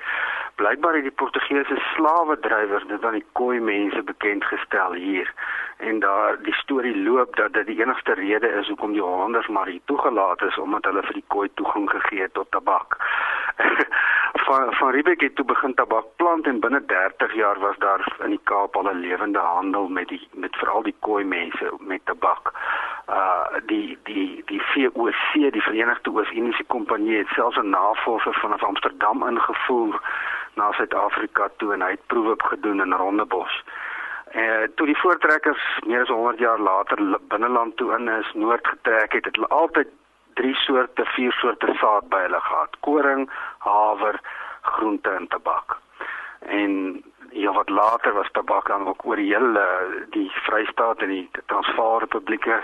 Blykbaar 0.54 0.94
het 0.94 1.02
die 1.02 1.18
Portugese 1.22 1.76
slawedrywers 1.94 2.86
dit 2.86 3.04
aan 3.04 3.12
die 3.12 3.24
Khoi 3.32 3.60
mense 3.60 4.02
bekend 4.02 4.44
gestel 4.44 4.92
hier. 4.92 5.32
En 5.76 5.98
daar 5.98 6.42
die 6.42 6.54
storie 6.54 7.02
loop 7.02 7.36
dat 7.36 7.52
dit 7.52 7.66
die 7.66 7.82
enigste 7.82 8.12
rede 8.12 8.48
is 8.48 8.68
hoekom 8.68 8.92
die 8.92 9.02
Hollanders 9.02 9.48
maar 9.48 9.66
hier 9.66 9.84
toegelaat 9.84 10.42
is 10.42 10.58
omdat 10.58 10.84
hulle 10.84 11.02
vir 11.02 11.12
die 11.12 11.24
Khoi 11.26 11.48
toegang 11.54 11.90
gegee 11.90 12.20
het 12.20 12.34
tot 12.34 12.50
tabak. 12.50 12.96
van 14.46 14.74
van 14.74 14.90
Riebeeck 14.90 15.20
het 15.20 15.34
toe 15.34 15.44
begin 15.44 15.74
tabak 15.74 16.04
plant 16.16 16.46
en 16.46 16.60
binne 16.60 16.84
30 16.84 17.34
jaar 17.34 17.58
was 17.58 17.76
daar 17.78 18.16
in 18.24 18.30
die 18.30 18.44
Kaap 18.44 18.76
al 18.76 18.90
'n 18.90 19.00
lewende 19.00 19.38
handel 19.38 19.88
met 19.88 20.08
die 20.08 20.28
met 20.32 20.56
veral 20.56 20.82
die 20.82 20.96
Khoi 21.00 21.24
mense 21.24 21.72
met 21.78 22.00
tabak 22.04 22.52
uh 23.08 23.58
die 23.66 23.98
die 24.02 24.42
die 24.46 24.62
VOC 24.72 25.52
die 25.52 25.62
Verenigde 25.62 26.10
Oos-Indiese 26.10 26.64
Kompanjie 26.64 27.18
het 27.18 27.28
selfs 27.34 27.56
'n 27.56 27.70
navorser 27.70 28.34
vanaf 28.34 28.62
Amsterdam 28.62 29.28
ingevoer 29.28 30.00
na 30.54 30.72
Suid-Afrika 30.72 31.48
toe 31.56 31.72
en 31.72 31.82
hy 31.82 31.90
het 31.90 32.06
proewe 32.06 32.34
gedoen 32.38 32.80
in 32.80 32.92
Rondebos. 32.92 33.62
En 34.30 34.62
uh, 34.62 34.68
toe 34.74 34.86
die 34.86 34.98
voortrekkers 34.98 35.62
meer 35.86 36.02
as 36.02 36.08
100 36.08 36.38
jaar 36.38 36.58
later 36.58 37.18
binneland 37.28 37.76
toe 37.76 37.94
in 37.96 38.08
is 38.08 38.32
noord 38.34 38.66
getrek 38.66 39.12
het, 39.12 39.24
het 39.24 39.34
hulle 39.34 39.48
altyd 39.48 39.88
drie 40.34 40.54
soorte, 40.54 41.04
vier 41.04 41.32
soorte 41.32 41.74
saad 41.80 42.08
by 42.08 42.20
hulle 42.26 42.40
gehad: 42.40 42.76
koring, 42.80 43.30
haver, 43.58 44.20
groente 44.60 45.10
en 45.10 45.26
tabak. 45.28 45.76
En 46.40 47.02
ja 47.32 47.52
wat 47.52 47.68
later 47.68 48.12
was 48.12 48.30
tabak 48.32 48.66
dan 48.66 48.86
ook 48.86 49.04
oor 49.04 49.16
die 49.16 49.34
hele 49.34 49.66
die 50.10 50.30
Vrystaat 50.30 50.98
en 50.98 51.08
die 51.08 51.30
Transvaal 51.46 51.98
Republieke 51.98 52.62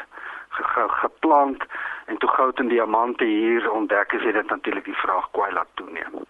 ge, 0.49 0.85
geplant 0.89 1.65
en 2.07 2.19
toe 2.19 2.29
goud 2.29 2.59
en 2.59 2.69
diamante 2.69 3.25
hier 3.25 3.71
ontdek 3.71 4.13
is 4.13 4.23
dit 4.33 4.49
natuurlik 4.49 4.85
die 4.85 5.01
vraag 5.05 5.31
kwai 5.31 5.53
laat 5.53 5.69
toeneem. 5.75 6.25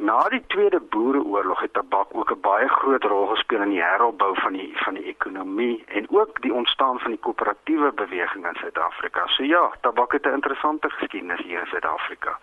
Na 0.00 0.28
die 0.28 0.44
Tweede 0.46 0.80
Boereoorlog 0.80 1.60
het 1.60 1.72
tabak 1.72 2.08
ook 2.12 2.30
'n 2.32 2.40
baie 2.40 2.68
groot 2.68 3.04
rol 3.04 3.26
gespeel 3.26 3.62
in 3.62 3.68
die 3.68 3.82
heropbou 3.82 4.32
van 4.40 4.52
die 4.52 4.72
van 4.74 4.94
die 4.94 5.04
ekonomie 5.04 5.84
en 5.86 6.06
ook 6.10 6.40
die 6.42 6.54
ontstaan 6.54 6.98
van 6.98 7.10
die 7.10 7.20
koöperatiewe 7.20 7.92
beweging 7.92 8.46
in 8.46 8.54
Suid-Afrika. 8.54 9.26
So 9.26 9.42
ja, 9.42 9.70
tabak 9.80 10.12
het 10.12 10.26
'n 10.26 10.32
interessante 10.32 10.90
geskiedenis 10.90 11.40
hier 11.40 11.60
in 11.60 11.66
Suid-Afrika. 11.66 12.38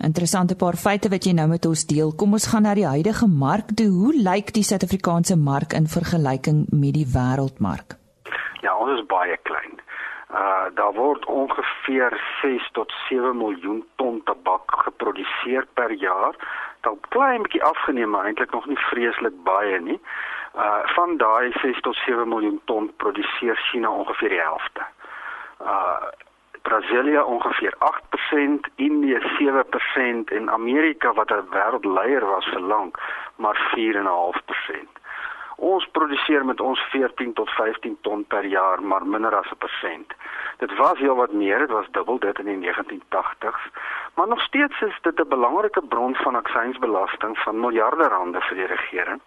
Interessante 0.00 0.56
paar 0.56 0.76
feite 0.80 1.10
wat 1.12 1.26
jy 1.28 1.32
nou 1.36 1.48
met 1.48 1.66
ons 1.66 1.86
deel. 1.86 2.12
Kom 2.16 2.32
ons 2.32 2.46
gaan 2.52 2.64
na 2.64 2.74
die 2.74 2.86
huidige 2.88 3.26
mark. 3.28 3.74
Toe, 3.76 3.88
hoe 3.92 4.14
lyk 4.16 4.54
die 4.56 4.64
Suid-Afrikaanse 4.64 5.36
mark 5.36 5.76
in 5.76 5.88
vergelyking 5.88 6.66
met 6.72 6.94
die 6.96 7.08
wêreldmark? 7.16 7.98
Ja, 8.64 8.76
ons 8.76 9.00
is 9.00 9.06
baie 9.06 9.36
klein. 9.42 9.76
Uh 10.30 10.66
daar 10.74 10.92
word 10.94 11.24
ongeveer 11.26 12.14
6 12.40 12.68
tot 12.72 12.92
7 13.08 13.36
miljoen 13.36 13.84
ton 13.96 14.20
tabak 14.24 14.70
geproduseer 14.86 15.66
per 15.74 15.92
jaar. 15.92 16.34
Dit 16.80 17.08
klein 17.08 17.42
bietjie 17.42 17.64
afgeneem, 17.64 18.10
maar 18.10 18.24
eintlik 18.24 18.50
nog 18.50 18.66
nie 18.66 18.78
vreeslik 18.78 19.42
baie 19.44 19.80
nie. 19.80 20.00
Uh 20.54 20.80
van 20.94 21.16
daai 21.16 21.52
6 21.60 21.80
tot 21.80 21.96
7 22.06 22.28
miljoen 22.28 22.60
ton 22.64 22.92
produseer 22.96 23.56
China 23.70 23.90
ongeveer 23.90 24.28
die 24.28 24.40
helfte. 24.40 24.86
Uh 25.60 26.08
Brasilia 26.70 27.24
ongeveer 27.24 27.74
8%, 27.78 28.68
Indië 28.74 29.18
7% 29.38 30.32
en 30.32 30.50
Amerika 30.50 31.12
wat 31.12 31.30
'n 31.30 31.48
wêreldleier 31.50 32.24
was 32.26 32.46
vir 32.52 32.60
lank, 32.60 32.98
maar 33.36 33.70
4.5%. 33.74 34.90
Ons 35.56 35.88
produseer 35.92 36.44
met 36.44 36.60
ons 36.60 36.80
14 36.80 37.32
tot 37.32 37.50
15 37.50 37.98
ton 38.00 38.24
per 38.24 38.44
jaar, 38.44 38.82
maar 38.82 39.06
minder 39.06 39.34
as 39.36 39.50
'n 39.50 39.56
persent. 39.58 40.12
Dit 40.58 40.76
was 40.76 40.98
heel 40.98 41.16
wat 41.16 41.32
meer, 41.32 41.58
dit 41.58 41.70
was 41.70 41.90
dubbel 41.90 42.18
dit 42.18 42.38
in 42.38 42.44
die 42.44 42.56
1980s, 42.56 43.62
maar 44.14 44.28
nog 44.28 44.40
steeds 44.40 44.80
is 44.80 44.98
dit 45.00 45.20
'n 45.20 45.28
belangrike 45.28 45.82
bron 45.88 46.14
van 46.14 46.34
aksiesbelasting 46.34 47.38
van 47.38 47.60
miljarde 47.60 48.08
rande 48.08 48.40
vir 48.40 48.56
die 48.56 48.66
regering. 48.66 49.20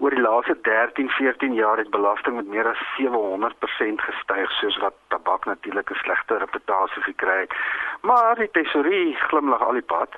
Oor 0.00 0.14
die 0.16 0.20
laaste 0.20 0.56
13, 0.62 1.08
14 1.08 1.54
jaar 1.54 1.76
het 1.76 1.90
belasting 1.90 2.36
met 2.36 2.46
meer 2.48 2.68
as 2.68 2.84
700% 2.96 4.04
gestyg, 4.08 4.50
soos 4.50 4.78
wat 4.80 4.94
tabak 5.12 5.44
natuurlik 5.44 5.90
'n 5.90 6.02
slegte 6.04 6.38
reputasie 6.38 7.02
gekry 7.02 7.40
het. 7.40 7.52
Maar 8.00 8.34
die 8.36 8.50
tesorie 8.50 9.16
glimlag 9.16 9.62
al 9.62 9.72
die 9.72 9.90
pad 9.94 10.16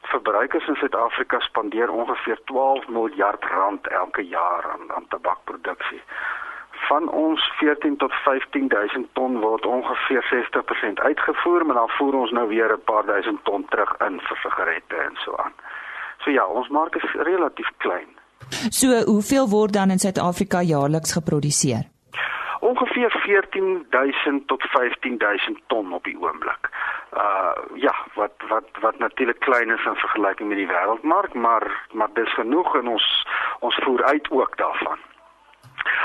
verbruikers 0.00 0.66
in 0.66 0.76
Suid-Afrika 0.76 1.40
spandeer 1.40 1.90
ongeveer 1.90 2.38
12 2.44 2.88
miljard 2.88 3.44
rand 3.44 3.86
elke 3.86 4.26
jaar 4.26 4.70
aan 4.72 4.92
aan 4.94 5.06
tabakproduksie. 5.08 6.02
Van 6.70 7.08
ons 7.08 7.52
14 7.56 7.96
tot 7.96 8.12
15000 8.12 9.08
ton 9.12 9.40
word 9.40 9.66
ongeveer 9.66 10.22
60% 10.22 11.00
uitgevoer, 11.00 11.66
maar 11.66 11.74
dan 11.74 11.88
voer 11.88 12.14
ons 12.14 12.30
nou 12.30 12.48
weer 12.48 12.72
'n 12.72 12.84
paar 12.84 13.04
duisend 13.04 13.44
ton 13.44 13.64
terug 13.64 13.96
in 13.98 14.20
vir 14.20 14.36
sigarette 14.36 14.96
en 14.96 15.16
so 15.16 15.36
aan. 15.36 15.54
So 16.18 16.30
ja, 16.30 16.46
ons 16.46 16.68
mark 16.68 16.94
is 16.94 17.12
relatief 17.12 17.70
klein. 17.76 18.16
So, 18.70 18.86
hoeveel 19.04 19.48
word 19.48 19.72
dan 19.72 19.90
in 19.90 19.98
Suid-Afrika 19.98 20.62
jaarliks 20.62 21.12
geproduseer? 21.12 21.84
Ongeveer 22.60 23.10
14000 23.10 24.46
tot 24.46 24.62
15000 24.62 25.60
ton 25.66 25.92
op 25.92 26.04
die 26.04 26.16
oomblik 26.20 26.70
uh 27.16 27.52
ja 27.74 27.94
wat 28.14 28.32
wat 28.48 28.68
wat 28.80 28.98
natuurlik 28.98 29.38
klein 29.38 29.70
is 29.70 29.84
in 29.84 29.94
vergelyking 29.94 30.48
met 30.48 30.58
die 30.58 30.66
wêreldmark 30.66 31.34
maar 31.34 31.86
maar 31.92 32.08
dis 32.12 32.34
genoeg 32.34 32.74
en 32.76 32.88
ons 32.88 33.26
ons 33.60 33.78
voer 33.84 34.04
uit 34.04 34.30
ook 34.30 34.56
daarvan. 34.56 34.98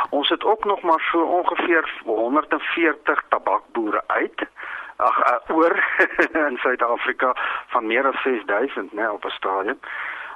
Ons 0.10 0.30
het 0.30 0.44
ook 0.44 0.64
nog 0.66 0.82
maar 0.82 1.04
so 1.12 1.22
ongeveer 1.22 2.02
140 2.04 3.24
tabakboere 3.30 4.04
uit 4.08 4.48
ag 4.96 5.18
uh, 5.20 5.56
oor 5.56 5.76
in 6.48 6.58
Suid-Afrika 6.58 7.36
van 7.68 7.88
meer 7.88 8.08
as 8.08 8.22
6000 8.22 8.94
nê 8.94 9.08
op 9.10 9.26
'n 9.26 9.30
stadium. 9.30 9.80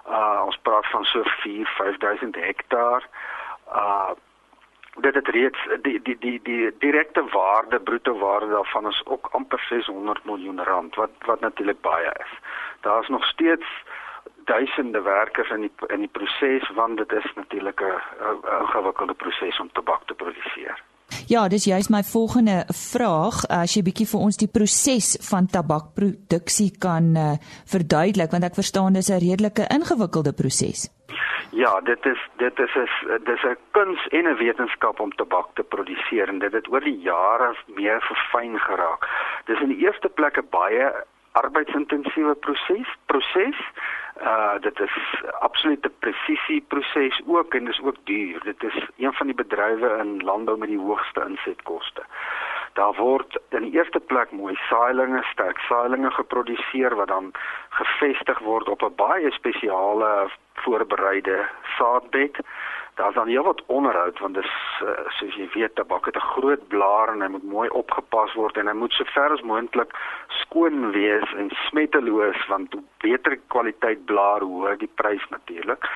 Uh 0.10 0.41
ons 0.46 0.60
praat 0.62 0.86
van 0.89 1.04
so 1.04 1.24
4 1.24 1.68
5000 1.68 2.36
hektaar. 2.36 3.08
Uh 3.68 4.12
dit 4.96 5.15
het 5.15 5.28
reeds 5.28 5.68
die 5.82 6.02
die 6.02 6.18
die 6.20 6.39
die 6.44 6.76
direkte 6.80 7.24
waarde 7.32 7.80
bruto 7.80 8.18
waarde 8.18 8.48
daarvan 8.48 8.88
is 8.88 9.02
ook 9.06 9.28
amper 9.32 9.60
600 9.70 10.26
miljoen 10.26 10.63
rand 10.63 10.96
wat 10.96 11.10
wat 11.26 11.39
natuurlik 11.39 11.82
baie 11.82 12.12
is. 12.20 12.39
Daar's 12.82 13.08
nog 13.08 13.26
steeds 13.26 13.65
duisende 14.46 15.02
werkers 15.02 15.50
in 15.50 15.62
die 15.62 15.72
in 15.88 16.00
die 16.00 16.12
proses 16.12 16.70
want 16.70 16.98
dit 16.98 17.12
is 17.12 17.34
natuurlik 17.36 17.82
'n 17.82 18.02
ingewikkelde 18.62 19.13
proses 19.13 19.60
om 19.60 19.72
tabak 19.72 20.02
te 20.06 20.13
produseer. 20.13 20.84
Ja, 21.28 21.48
dis 21.48 21.65
juist 21.65 21.89
my 21.89 22.04
volgende 22.04 22.65
vraag 22.70 23.46
as 23.50 23.74
jy 23.76 23.82
bietjie 23.86 24.08
vir 24.10 24.20
ons 24.28 24.38
die 24.38 24.50
proses 24.52 25.15
van 25.30 25.48
tabakproduksie 25.48 26.72
kan 26.82 27.15
uh, 27.18 27.32
verduidelik 27.65 28.32
want 28.32 28.44
ek 28.44 28.58
verstaan 28.58 28.94
dis 28.94 29.10
'n 29.10 29.22
redelike 29.22 29.65
ingewikkelde 29.78 30.34
proses. 30.34 30.89
Ja, 31.52 31.80
dit 31.82 32.06
is 32.06 32.22
dit 32.38 32.60
is 32.60 32.76
is 32.76 32.94
dis 33.24 33.44
'n 33.44 33.58
kuns 33.72 34.08
en 34.08 34.28
'n 34.28 34.38
wetenskap 34.38 35.00
om 35.00 35.12
tabak 35.12 35.48
te 35.54 35.63
produseer 35.63 36.28
en 36.30 36.39
dit 36.39 36.54
het 36.54 36.68
oor 36.72 36.82
die 36.82 37.00
jare 37.00 37.56
meer 37.76 38.02
verfyn 38.02 38.60
geraak. 38.60 39.08
Dis 39.46 39.60
in 39.60 39.70
die 39.70 39.84
eerste 39.86 40.10
plek 40.10 40.38
'n 40.38 40.48
baie 40.50 40.94
arbeidsintensiewe 41.32 42.36
proses, 42.36 42.89
proses. 43.06 43.58
Uh 44.21 44.60
dit 44.62 44.80
is 44.80 45.23
absolute 45.39 45.89
presisie 45.99 46.62
proses 46.67 47.21
ook 47.25 47.54
en 47.54 47.65
dis 47.65 47.82
ook 47.82 47.95
duur. 48.04 48.39
Dit 48.43 48.63
is 48.63 48.88
een 48.97 49.13
van 49.13 49.25
die 49.25 49.36
bedrywe 49.36 49.97
in 49.99 50.23
landbou 50.23 50.58
met 50.58 50.69
die 50.69 50.80
hoogste 50.80 51.25
insetkoste. 51.28 52.04
Daar 52.73 52.93
word 52.95 53.39
in 53.49 53.62
die 53.62 53.71
eerste 53.71 53.99
plek 53.99 54.32
mooi 54.32 54.56
saailinge, 54.69 55.23
sterk 55.23 55.60
saailinge 55.60 56.12
geproduseer 56.12 56.95
wat 56.95 57.08
dan 57.08 57.32
gevestig 57.69 58.39
word 58.39 58.69
op 58.69 58.84
'n 58.84 58.95
baie 58.95 59.32
spesiale 59.32 60.30
voorbereide 60.54 61.45
saadbed. 61.78 62.39
Daar's 62.95 63.15
dan 63.15 63.27
heelwat 63.27 63.63
onderhoud 63.65 64.19
want 64.19 64.34
dis 64.34 64.51
uh, 64.84 64.89
soos 65.17 65.36
jy 65.36 65.49
weet 65.53 65.75
tabak 65.75 66.05
het 66.05 66.15
'n 66.15 66.29
groot 66.36 66.67
blaar 66.67 67.10
en 67.12 67.21
hy 67.21 67.27
moet 67.27 67.43
mooi 67.43 67.69
opgepas 67.69 68.34
word 68.34 68.58
en 68.58 68.67
hy 68.67 68.73
moet 68.73 68.93
so 68.93 69.03
ver 69.03 69.31
as 69.36 69.41
moontlik 69.41 69.91
skoon 70.27 70.91
wees 70.91 71.34
en 71.36 71.49
smetteloos 71.67 72.47
want 72.47 72.73
hoe 72.73 72.84
beter 73.03 73.36
kwaliteit 73.47 74.05
blaar 74.05 74.41
hoe 74.41 74.55
hoër 74.62 74.77
die 74.77 74.91
prys 74.95 75.25
natuurlik. 75.29 75.89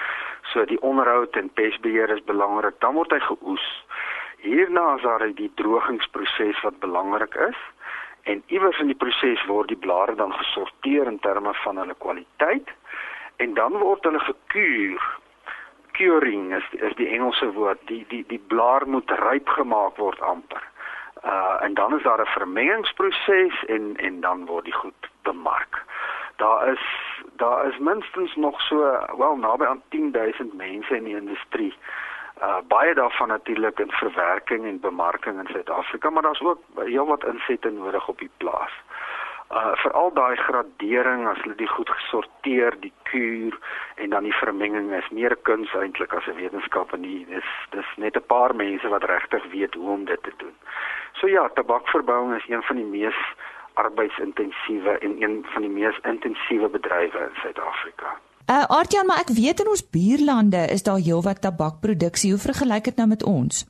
So 0.52 0.66
die 0.66 0.82
onderhoud 0.82 1.36
en 1.36 1.50
pestbeheer 1.50 2.10
is 2.10 2.24
belangrik. 2.24 2.80
Dan 2.80 2.94
word 2.94 3.12
hy 3.12 3.20
geoes. 3.20 3.86
Hierna 4.38 4.96
is 4.96 5.02
daar 5.02 5.24
die 5.36 5.52
drogingsproses 5.56 6.62
wat 6.62 6.80
belangrik 6.80 7.36
is 7.36 7.60
en 8.24 8.44
iewers 8.48 8.80
in 8.80 8.92
die 8.92 9.02
proses 9.04 9.46
word 9.46 9.68
die 9.68 9.80
blare 9.88 10.16
dan 10.16 10.34
gesorteer 10.34 11.08
in 11.08 11.20
terme 11.20 11.54
van 11.64 11.78
hulle 11.78 11.96
kwaliteit 11.98 12.68
en 13.38 13.54
dan 13.54 13.78
word 13.78 14.04
hulle 14.04 14.20
gekuur. 14.20 15.00
Curing 16.00 16.56
is 16.56 16.64
is 16.72 16.96
die 16.96 17.08
Engelse 17.08 17.52
woord. 17.52 17.80
Die 17.86 18.06
die 18.08 18.24
die 18.28 18.40
blaar 18.48 18.88
moet 18.88 19.12
ryp 19.20 19.50
gemaak 19.52 19.98
word 20.00 20.22
amper. 20.24 20.64
Uh 21.28 21.58
en 21.66 21.74
dan 21.74 21.96
is 21.98 22.04
daar 22.04 22.22
'n 22.22 22.36
vermengingsproses 22.40 23.66
en 23.66 23.98
en 23.98 24.22
dan 24.22 24.46
word 24.46 24.64
die 24.64 24.74
goed 24.74 25.10
bemark. 25.22 25.84
Daar 26.36 26.68
is 26.68 26.86
daar 27.36 27.68
is 27.68 27.78
minstens 27.78 28.36
nog 28.36 28.62
so 28.62 28.78
wel 29.18 29.36
naby 29.36 29.66
aan 29.66 29.82
10000 29.90 30.54
mense 30.54 30.96
in 30.96 31.04
die 31.04 31.16
industrie. 31.16 31.74
Uh 32.42 32.58
baie 32.68 32.94
daarvan 32.94 33.28
natuurlik 33.28 33.80
in 33.80 33.92
verwerking 33.92 34.66
en 34.66 34.80
bemarking 34.80 35.40
in 35.40 35.48
Suid-Afrika, 35.52 36.10
maar 36.10 36.24
daar's 36.24 36.42
ook 36.42 36.62
heelwat 36.76 37.26
insette 37.26 37.70
nodig 37.70 38.08
op 38.08 38.20
die 38.20 38.32
plaas. 38.38 38.72
Uh 39.50 39.74
veral 39.82 40.12
daai 40.14 40.36
gradering 40.38 41.24
as 41.28 41.40
hulle 41.42 41.56
die 41.58 41.68
goed 41.68 41.90
gesorteer, 41.90 42.76
die 42.82 42.94
kuur 43.10 43.56
en 43.96 44.10
dan 44.14 44.24
die 44.24 44.36
vermenging 44.38 44.92
is 44.94 45.10
meer 45.10 45.34
kuns 45.50 45.74
eintlik 45.74 46.14
as 46.14 46.28
'n 46.28 46.38
wetenskap 46.38 46.94
en 46.94 47.02
nie 47.02 47.26
dis 47.26 47.50
dis 47.72 47.90
net 47.98 48.16
'n 48.16 48.30
paar 48.34 48.56
mense 48.56 48.88
wat 48.88 49.04
regtig 49.04 49.44
weet 49.52 49.74
hoe 49.74 49.90
om 49.90 50.06
dit 50.06 50.24
te 50.24 50.34
doen. 50.38 50.56
So 51.14 51.28
ja, 51.28 51.50
tabakverbouing 51.50 52.36
is 52.36 52.50
een 52.50 52.64
van 52.64 52.76
die 52.76 52.86
mees 52.86 53.20
arbeidsintensiewe 53.74 54.98
en 55.00 55.22
een 55.24 55.46
van 55.54 55.62
die 55.62 55.76
mees 55.80 55.98
intensiewe 56.04 56.70
bedrywe 56.70 57.20
in 57.30 57.36
Suid-Afrika. 57.42 58.18
Uh 58.50 58.66
Artjan, 58.66 59.06
maar 59.06 59.20
ek 59.20 59.34
weet 59.38 59.60
in 59.60 59.68
ons 59.70 59.90
buurlande 59.90 60.62
is 60.74 60.84
daar 60.84 60.98
heelwat 60.98 61.42
tabakproduksie. 61.42 62.32
Hoe 62.32 62.42
vergelyk 62.42 62.84
dit 62.84 62.96
nou 62.96 63.08
met 63.08 63.24
ons? 63.24 63.66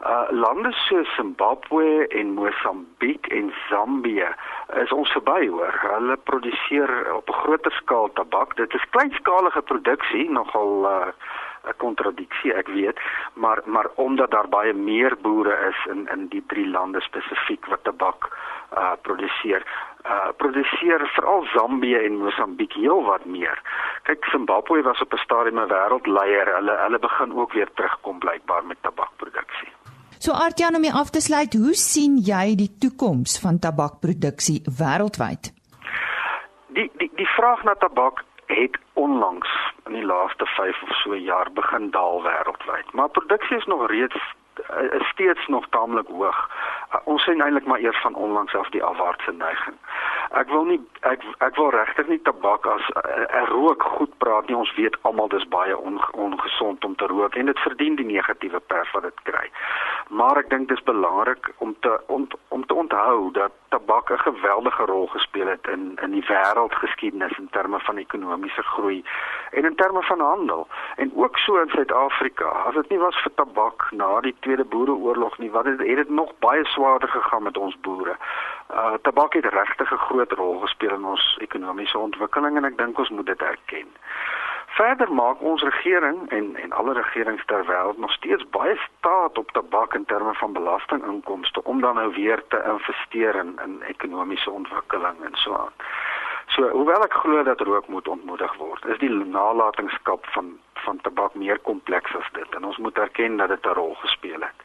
Uh 0.00 0.26
lande 0.30 0.72
so 0.72 1.02
Zimbabwe 1.16 2.06
en 2.08 2.32
Mosambiek 2.32 3.26
en 3.26 3.52
Zambië 3.68 4.28
is 4.82 4.92
ons 4.92 5.10
verby 5.12 5.48
hoor. 5.48 5.76
Hulle 5.82 6.16
produseer 6.16 7.14
op 7.14 7.28
'n 7.28 7.32
groter 7.32 7.72
skaal 7.72 8.08
tabak. 8.12 8.56
Dit 8.56 8.74
is 8.74 8.88
kleinskalige 8.90 9.62
produksie, 9.62 10.30
nogal 10.30 10.84
uh 10.84 11.06
'n 11.68 11.76
kontradiksie, 11.76 12.54
ek 12.54 12.68
weet, 12.68 13.00
maar 13.34 13.60
maar 13.64 13.88
omdat 13.94 14.30
daar 14.30 14.48
baie 14.48 14.72
meer 14.72 15.16
boere 15.20 15.56
is 15.68 15.92
in 15.92 16.08
in 16.08 16.28
die 16.28 16.44
drie 16.46 16.68
lande 16.68 17.00
spesifiek 17.00 17.66
wat 17.66 17.84
tabak 17.84 18.28
uh 18.72 18.92
produseer, 19.02 19.62
uh 20.04 20.28
produseer 20.36 21.08
veral 21.08 21.44
Zambië 21.52 21.96
en 21.96 22.16
Mosambiek 22.16 22.72
heel 22.72 23.04
wat 23.04 23.24
meer. 23.24 23.62
Kyk, 24.02 24.24
Zimbabwe 24.24 24.82
was 24.82 25.00
op 25.00 25.12
'n 25.12 25.24
stadium 25.26 25.58
'n 25.58 25.68
wêreldleier. 25.68 26.54
Hulle 26.54 26.76
hulle 26.76 26.98
begin 26.98 27.34
ook 27.34 27.52
weer 27.52 27.68
terugkom 27.74 28.18
blykbaar 28.18 28.64
met 28.64 28.76
tabakproduksie. 28.80 29.79
So 30.20 30.32
Artjan 30.36 30.76
om 30.76 30.82
jy 30.84 30.90
af 30.92 31.10
te 31.16 31.20
sluit, 31.24 31.54
hoe 31.56 31.72
sien 31.72 32.18
jy 32.20 32.52
die 32.60 32.68
toekoms 32.82 33.38
van 33.40 33.56
tabakproduksie 33.64 34.58
wêreldwyd? 34.80 35.48
Die 36.76 36.90
die 37.00 37.08
die 37.16 37.28
vraag 37.36 37.62
na 37.64 37.72
tabak 37.80 38.20
het 38.52 38.76
onlangs 39.00 39.54
in 39.88 39.96
die 39.96 40.04
laaste 40.04 40.44
5 40.56 40.82
of 40.88 40.92
so 41.00 41.16
jaar 41.16 41.48
begin 41.56 41.88
daal 41.96 42.20
wêreldwyd. 42.26 42.92
Maar 42.92 43.08
produksie 43.16 43.56
is 43.56 43.64
nog 43.72 43.86
reeds 43.88 44.20
uh, 44.68 45.00
is 45.00 45.08
steeds 45.08 45.46
nog 45.46 45.68
taamlik 45.70 46.06
hoog. 46.06 46.40
Uh, 46.92 47.00
ons 47.04 47.24
sien 47.24 47.40
eintlik 47.40 47.66
maar 47.66 47.80
eers 47.80 48.00
van 48.02 48.14
onlangs 48.14 48.54
af 48.54 48.68
die 48.76 48.84
afwaartse 48.84 49.32
neiging. 49.32 49.76
Ek 50.30 50.48
wil 50.52 50.64
nie 50.64 50.80
ek 51.00 51.24
ek 51.38 51.56
wil 51.56 51.70
regtig 51.74 52.12
nie 52.12 52.20
tabak 52.28 52.66
as 52.66 52.84
'n 52.92 53.40
uh, 53.40 53.48
rook 53.48 53.82
goed 53.96 54.12
praat 54.18 54.46
nie. 54.48 54.56
Ons 54.56 54.74
weet 54.74 54.96
almal 55.02 55.28
dis 55.28 55.48
baie 55.48 55.78
onge, 55.78 56.12
ongesond 56.12 56.84
om 56.84 56.96
te 56.96 57.06
rook 57.06 57.34
en 57.34 57.46
dit 57.46 57.58
verdien 57.58 57.96
die 57.96 58.10
negatiewe 58.12 58.60
pers 58.60 58.92
wat 58.92 59.02
dit 59.02 59.20
kry. 59.22 59.48
Maar 60.10 60.36
ek 60.36 60.48
dink 60.50 60.68
dis 60.68 60.82
belangrik 60.82 61.52
om 61.62 61.76
te 61.80 62.00
om, 62.06 62.26
om 62.48 62.66
te 62.66 62.74
onthou 62.74 63.30
dat 63.32 63.52
tabak 63.68 64.10
'n 64.10 64.18
geweldige 64.18 64.84
rol 64.84 65.06
gespeel 65.06 65.46
het 65.46 65.66
in 65.66 65.98
in 66.02 66.10
die 66.10 66.24
wêreldgeskiedenis 66.26 67.38
in 67.38 67.48
terme 67.50 67.78
van 67.80 67.96
ekonomiese 67.96 68.62
groei 68.62 69.04
en 69.50 69.64
in 69.64 69.74
terme 69.74 70.02
van 70.02 70.20
handel 70.20 70.66
en 70.96 71.12
ook 71.14 71.38
so 71.38 71.60
in 71.60 71.68
Suid-Afrika. 71.68 72.44
As 72.44 72.74
dit 72.74 72.88
nie 72.88 72.98
was 72.98 73.22
vir 73.22 73.34
tabak 73.34 73.90
na 73.90 74.20
die 74.20 74.34
Tweede 74.40 74.64
Boereoorlog 74.64 75.38
nie, 75.38 75.50
wat 75.50 75.64
het, 75.64 75.78
het 75.78 75.96
dit 75.96 76.08
nog 76.08 76.32
baie 76.38 76.64
swaarder 76.64 77.08
gegaan 77.08 77.42
met 77.42 77.56
ons 77.56 77.80
boere. 77.80 78.16
Uh 78.70 78.94
tabak 79.02 79.32
het 79.32 79.44
regtig 79.44 79.92
'n 79.92 80.06
groot 80.08 80.32
rol 80.32 80.58
gespeel 80.58 80.94
in 80.94 81.04
ons 81.04 81.36
ekonomiese 81.40 81.98
ontwikkeling 81.98 82.56
en 82.56 82.64
ek 82.64 82.78
dink 82.78 82.98
ons 82.98 83.10
moet 83.10 83.26
dit 83.26 83.42
erken. 83.42 83.88
Verder 84.80 85.12
maak 85.12 85.42
ons 85.44 85.62
regering 85.62 86.30
en 86.32 86.46
en 86.56 86.72
alle 86.72 86.92
regerings 86.96 87.42
ter 87.46 87.64
wêreld 87.68 87.98
nog 87.98 88.12
steeds 88.12 88.44
baie 88.56 88.76
staat 88.84 89.38
op 89.38 89.50
tabak 89.50 89.94
in 89.94 90.04
terme 90.04 90.34
van 90.34 90.52
belastinginkomste 90.52 91.64
om 91.64 91.80
dan 91.80 91.94
nou 91.94 92.12
weer 92.14 92.42
te 92.48 92.62
investeer 92.72 93.34
in 93.34 93.50
in 93.64 93.74
ekonomiese 93.82 94.50
ontwikkeling 94.50 95.20
en 95.24 95.36
so 95.42 95.52
aan. 95.56 95.74
So 96.46 96.68
hoewel 96.68 97.04
ek 97.04 97.18
glo 97.24 97.42
dat 97.42 97.60
rook 97.60 97.88
moet 97.88 98.08
ontmoedig 98.08 98.54
word, 98.62 98.84
is 98.84 98.98
die 98.98 99.10
nalatenskap 99.10 100.24
van 100.36 100.48
van 100.84 101.00
tabak 101.00 101.34
meer 101.34 101.58
kompleks 101.58 102.16
as 102.16 102.32
dit 102.32 102.56
en 102.56 102.64
ons 102.64 102.76
moet 102.76 102.98
erken 102.98 103.36
dat 103.36 103.48
dit 103.48 103.66
'n 103.66 103.76
rol 103.80 103.94
gespeel 103.94 104.40
het. 104.40 104.64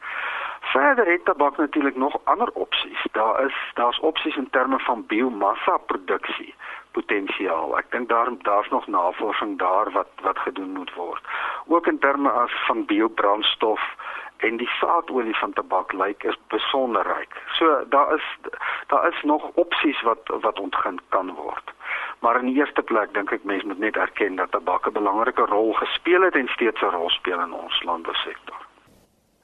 Verder 0.62 1.12
het 1.12 1.26
tabak 1.26 1.58
natuurlik 1.58 1.96
nog 1.96 2.16
ander 2.24 2.50
opsies. 2.54 3.04
Daar 3.12 3.46
is 3.46 3.58
daar's 3.74 4.00
opsies 4.00 4.36
in 4.36 4.50
terme 4.50 4.80
van 4.80 5.06
biomassa 5.06 5.78
produksie 5.78 6.56
potensiaal. 6.98 7.78
Ek 7.78 7.92
dink 7.92 8.10
daar 8.10 8.32
daar's 8.48 8.70
nog 8.70 8.88
navorsing 8.88 9.58
daar 9.60 9.92
wat 9.92 10.12
wat 10.28 10.40
gedoen 10.48 10.72
moet 10.80 10.94
word. 10.94 11.24
Ook 11.68 11.88
in 11.88 12.00
terme 12.00 12.30
as 12.30 12.54
van 12.68 12.86
biobrandstof 12.86 13.82
en 14.38 14.58
die 14.58 14.70
saadolie 14.80 15.36
van 15.40 15.54
tabak 15.54 15.94
lyk 15.94 16.24
is 16.24 16.38
besonder 16.54 17.08
ryk. 17.08 17.34
So 17.58 17.84
daar 17.90 18.16
is 18.16 18.28
daar 18.88 19.08
is 19.12 19.24
nog 19.24 19.50
opsies 19.54 20.02
wat 20.02 20.36
wat 20.42 20.60
ontgin 20.60 21.00
kan 21.10 21.34
word. 21.36 21.74
Maar 22.20 22.40
in 22.40 22.52
die 22.52 22.60
eerste 22.60 22.82
plek 22.82 23.14
dink 23.14 23.32
ek 23.32 23.44
mense 23.44 23.68
moet 23.68 23.80
net 23.80 23.98
erken 24.02 24.36
dat 24.42 24.52
tabak 24.52 24.88
'n 24.88 24.98
belangrike 25.00 25.46
rol 25.46 25.74
gespeel 25.74 26.22
het 26.22 26.36
en 26.36 26.48
steeds 26.48 26.82
'n 26.82 26.96
rol 26.98 27.10
speel 27.10 27.40
in 27.40 27.54
ons 27.54 27.84
landbousektor. 27.84 28.60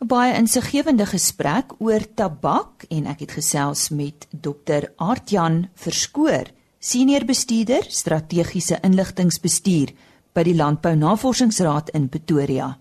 'n 0.02 0.08
Baie 0.08 0.34
insiggewende 0.34 1.06
gesprek 1.06 1.68
oor 1.80 2.04
tabak 2.16 2.84
en 2.90 3.06
ek 3.06 3.20
het 3.20 3.32
gesels 3.32 3.90
met 3.90 4.28
Dr. 4.48 4.84
Aartjan 4.98 5.70
Verskoor, 5.76 6.46
senior 6.82 7.22
bestuurder 7.30 7.86
strategiese 7.94 8.80
inligtingbestuur 8.82 9.92
by 10.34 10.44
die 10.48 10.56
Landbou 10.58 10.96
Navorsingsraad 10.98 11.92
in 11.94 12.08
Pretoria. 12.10 12.72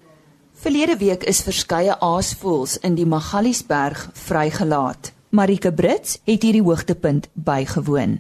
Verlede 0.61 0.97
week 0.97 1.27
is 1.29 1.43
verskeie 1.45 1.93
aasvoëls 2.01 2.79
in 2.87 2.97
die 2.97 3.05
Magaliesberg 3.05 4.07
vrygelaat. 4.25 5.13
Marike 5.37 5.73
Brits 5.77 6.17
het 6.25 6.47
hierdie 6.49 6.65
hoogtepunt 6.65 7.29
bygewoon. 7.35 8.17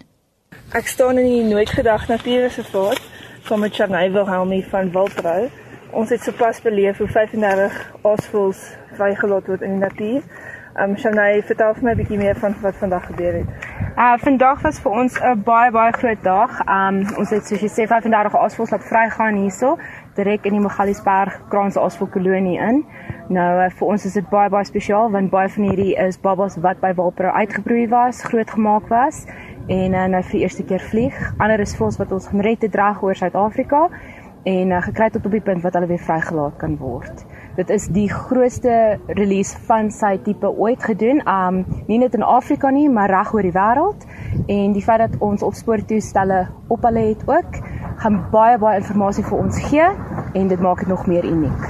Ek 0.76 0.86
staan 0.86 1.18
in 1.18 1.30
die 1.30 1.48
Nooitgedag 1.48 2.06
Natuurreservaat 2.12 3.00
van 3.48 3.64
met 3.64 3.74
Charney 3.74 4.12
Wilhelmie 4.12 4.62
van 4.68 4.92
Wildrou. 4.92 5.48
Ons 5.96 6.12
het 6.12 6.20
sopas 6.22 6.60
beleef 6.60 7.00
hoe 7.00 7.08
35 7.08 7.80
aasvoëls 8.04 8.60
vrygelaat 9.00 9.48
word 9.48 9.64
in 9.64 9.78
die 9.78 9.86
natuur. 9.88 10.28
Um 10.78 10.96
Charney, 10.96 11.42
vertel 11.42 11.74
vir 11.74 11.82
my 11.82 11.90
'n 11.90 11.98
bietjie 11.98 12.18
meer 12.18 12.36
van 12.38 12.54
wat 12.62 12.76
vandag 12.78 13.06
gebeur 13.06 13.32
het. 13.32 13.48
Uh 13.98 14.14
vandag 14.22 14.62
was 14.62 14.78
vir 14.78 14.92
ons 14.92 15.18
'n 15.20 15.42
baie 15.42 15.70
baie 15.70 15.92
groot 15.92 16.22
dag. 16.22 16.50
Um 16.66 17.02
ons 17.18 17.30
het 17.30 17.46
soos 17.46 17.60
jy 17.60 17.68
sê 17.68 17.86
35 17.88 18.36
aasvoëls 18.36 18.70
laat 18.70 18.84
vrygaan 18.84 19.34
hierso 19.34 19.78
direk 20.14 20.44
in 20.46 20.52
die 20.52 20.60
Magaliesberg 20.60 21.40
Kraans 21.48 21.76
Aasvoëlkolonie 21.76 22.58
in. 22.58 22.84
Nou 23.28 23.64
uh, 23.64 23.70
vir 23.70 23.88
ons 23.88 24.04
is 24.04 24.12
dit 24.12 24.30
baie 24.30 24.48
baie 24.48 24.64
spesiaal 24.64 25.10
want 25.10 25.30
baie 25.30 25.48
van 25.48 25.64
hierdie 25.64 25.96
is 25.96 26.20
babas 26.20 26.56
wat 26.56 26.80
by 26.80 26.94
Walpro 26.94 27.30
uitgebroei 27.30 27.88
was, 27.88 28.22
grootgemaak 28.22 28.88
was 28.88 29.26
en 29.66 29.92
uh, 29.92 30.06
nou 30.06 30.22
vir 30.22 30.32
die 30.32 30.42
eerste 30.42 30.64
keer 30.64 30.80
vlieg. 30.80 31.34
Ander 31.38 31.60
is 31.60 31.76
voels 31.76 31.98
wat 31.98 32.12
ons 32.12 32.28
gered 32.28 32.62
het 32.62 32.74
reg 32.74 33.02
oor 33.02 33.14
Suid-Afrika 33.14 33.88
en 34.44 34.70
uh, 34.70 34.82
gekry 34.82 35.10
tot 35.10 35.26
op 35.26 35.32
die 35.32 35.40
punt 35.40 35.62
wat 35.62 35.74
hulle 35.74 35.86
weer 35.86 35.98
vrygelaat 36.06 36.56
kan 36.56 36.76
word. 36.78 37.26
Dit 37.60 37.68
is 37.70 37.90
die 37.92 38.08
grootste 38.08 38.96
release 39.06 39.58
van 39.68 39.90
sy 39.92 40.14
tipe 40.24 40.48
ooit 40.48 40.80
gedoen. 40.80 41.18
Um 41.28 41.58
nie 41.90 41.98
net 42.00 42.14
in 42.16 42.22
Afrika 42.24 42.70
nie, 42.72 42.86
maar 42.88 43.12
reg 43.12 43.34
oor 43.36 43.44
die 43.44 43.52
wêreld. 43.52 44.06
En 44.46 44.72
die 44.72 44.80
feit 44.80 45.02
dat 45.02 45.18
ons 45.20 45.44
opspoortoestelle 45.44 46.46
op 46.72 46.86
hulle 46.88 47.02
het 47.10 47.26
ook, 47.28 47.58
gaan 48.00 48.16
baie 48.32 48.56
baie 48.62 48.80
inligting 48.80 49.28
vir 49.28 49.38
ons 49.42 49.60
gee 49.68 49.90
en 50.40 50.48
dit 50.48 50.60
maak 50.64 50.80
dit 50.80 50.88
nog 50.88 51.04
meer 51.10 51.28
uniek. 51.28 51.68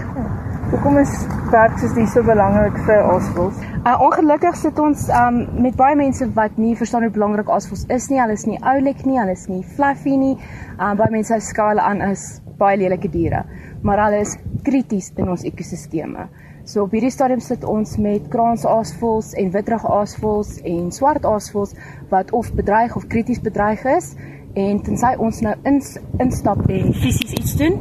Hoekom 0.70 1.00
is 1.02 1.10
werk 1.50 1.74
soos 1.82 1.96
dit 1.98 2.06
so 2.12 2.22
belangrik 2.22 2.76
vir 2.86 3.02
aasvoëls? 3.02 3.58
Uh, 3.80 3.96
ongelukkig 4.06 4.56
sit 4.60 4.78
ons 4.78 5.08
um, 5.08 5.40
met 5.58 5.74
baie 5.74 5.96
mense 5.98 6.28
wat 6.36 6.54
nie 6.60 6.76
verstaan 6.78 7.02
hoe 7.02 7.10
belangrik 7.10 7.50
aasvoëls 7.50 7.88
is 7.90 8.06
nie. 8.12 8.20
Hulle 8.22 8.38
is 8.38 8.46
nie 8.46 8.60
oulik 8.62 9.02
nie, 9.08 9.18
hulle 9.18 9.34
is 9.34 9.48
nie 9.50 9.64
fluffy 9.74 10.14
nie. 10.20 10.36
Um, 10.78 10.94
baie 11.00 11.10
mense 11.10 11.40
skou 11.50 11.72
hulle 11.72 11.82
aan 11.82 12.04
as 12.12 12.39
baie 12.60 12.78
lelike 12.78 13.10
diere, 13.10 13.44
maar 13.82 14.04
hulle 14.04 14.22
is 14.26 14.36
krities 14.66 15.10
in 15.16 15.32
ons 15.32 15.44
ekosisteme. 15.48 16.28
So 16.68 16.84
op 16.84 16.92
hierdie 16.94 17.10
stadium 17.10 17.40
sit 17.42 17.64
ons 17.64 17.96
met 17.98 18.26
kraansaasvoëls 18.30 19.32
en 19.40 19.48
witrug 19.54 19.86
aasvoëls 19.88 20.58
en 20.68 20.90
swart 20.94 21.24
aasvoëls 21.26 21.72
wat 22.12 22.30
of 22.36 22.52
bedreig 22.54 22.94
of 22.96 23.08
krities 23.10 23.40
bedreig 23.42 23.82
is 23.88 24.12
en 24.58 24.82
tensy 24.84 25.14
ons 25.18 25.40
nou 25.46 25.54
ins, 25.66 25.96
instap 26.22 26.62
en 26.68 26.92
fisies 27.00 27.34
iets 27.38 27.56
doen, 27.58 27.80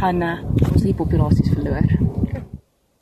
gaan 0.00 0.22
uh, 0.24 0.34
ons 0.72 0.82
die 0.82 0.96
populasies 0.96 1.52
verloor. 1.52 1.86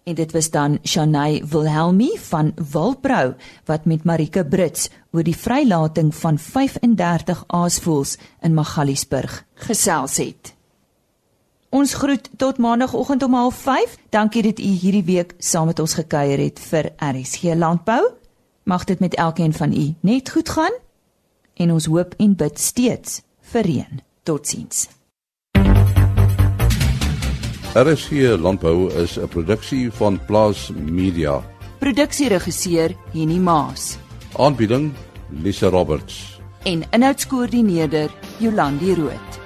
En 0.05 0.19
dit 0.19 0.33
was 0.37 0.51
dan 0.53 0.79
Shanay 0.85 1.43
Wilhelmi 1.49 2.11
van 2.29 2.53
Wilbrou 2.73 3.35
wat 3.71 3.87
met 3.89 4.05
Marike 4.05 4.45
Brits 4.45 4.91
oor 5.17 5.25
die 5.25 5.37
vrylating 5.37 6.11
van 6.15 6.39
35 6.39 7.45
aasvoëls 7.47 8.19
in 8.45 8.55
Magaliesburg 8.55 9.41
gesels 9.67 10.19
het. 10.21 10.53
Ons 11.75 11.95
groet 11.95 12.29
tot 12.37 12.59
maandagooggend 12.59 13.23
om 13.23 13.35
05:30. 13.53 13.97
Dankie 14.11 14.43
dat 14.43 14.59
u 14.59 14.63
hierdie 14.63 15.05
week 15.05 15.35
saam 15.39 15.67
met 15.67 15.79
ons 15.79 15.95
gekuier 15.95 16.39
het 16.39 16.61
vir 16.61 16.93
RSG 16.99 17.43
Landbou. 17.43 18.11
Mag 18.63 18.85
dit 18.85 18.99
met 18.99 19.15
elkeen 19.15 19.53
van 19.53 19.73
u 19.73 19.95
net 20.01 20.31
goed 20.31 20.49
gaan 20.49 20.73
en 21.55 21.73
ons 21.73 21.85
hoop 21.85 22.15
en 22.17 22.37
bid 22.37 22.61
steeds 22.61 23.23
vir 23.41 23.63
reën. 23.63 24.01
Totsiens. 24.23 24.89
RSG 27.75 28.39
Landbou 28.39 28.93
is 29.03 29.19
'n 29.19 29.29
produksie 29.29 29.93
van 29.93 30.25
Plaas 30.27 30.71
Media. 30.75 31.43
Produksieregisseur 31.79 32.95
Henny 33.13 33.39
Maas 33.39 33.97
Aanbieding 34.37 34.93
Lisa 35.29 35.69
Roberts. 35.69 36.39
en 36.63 36.83
inhoudskoördineerder 36.91 38.11
Jolandi 38.39 38.95
Root. 38.95 39.44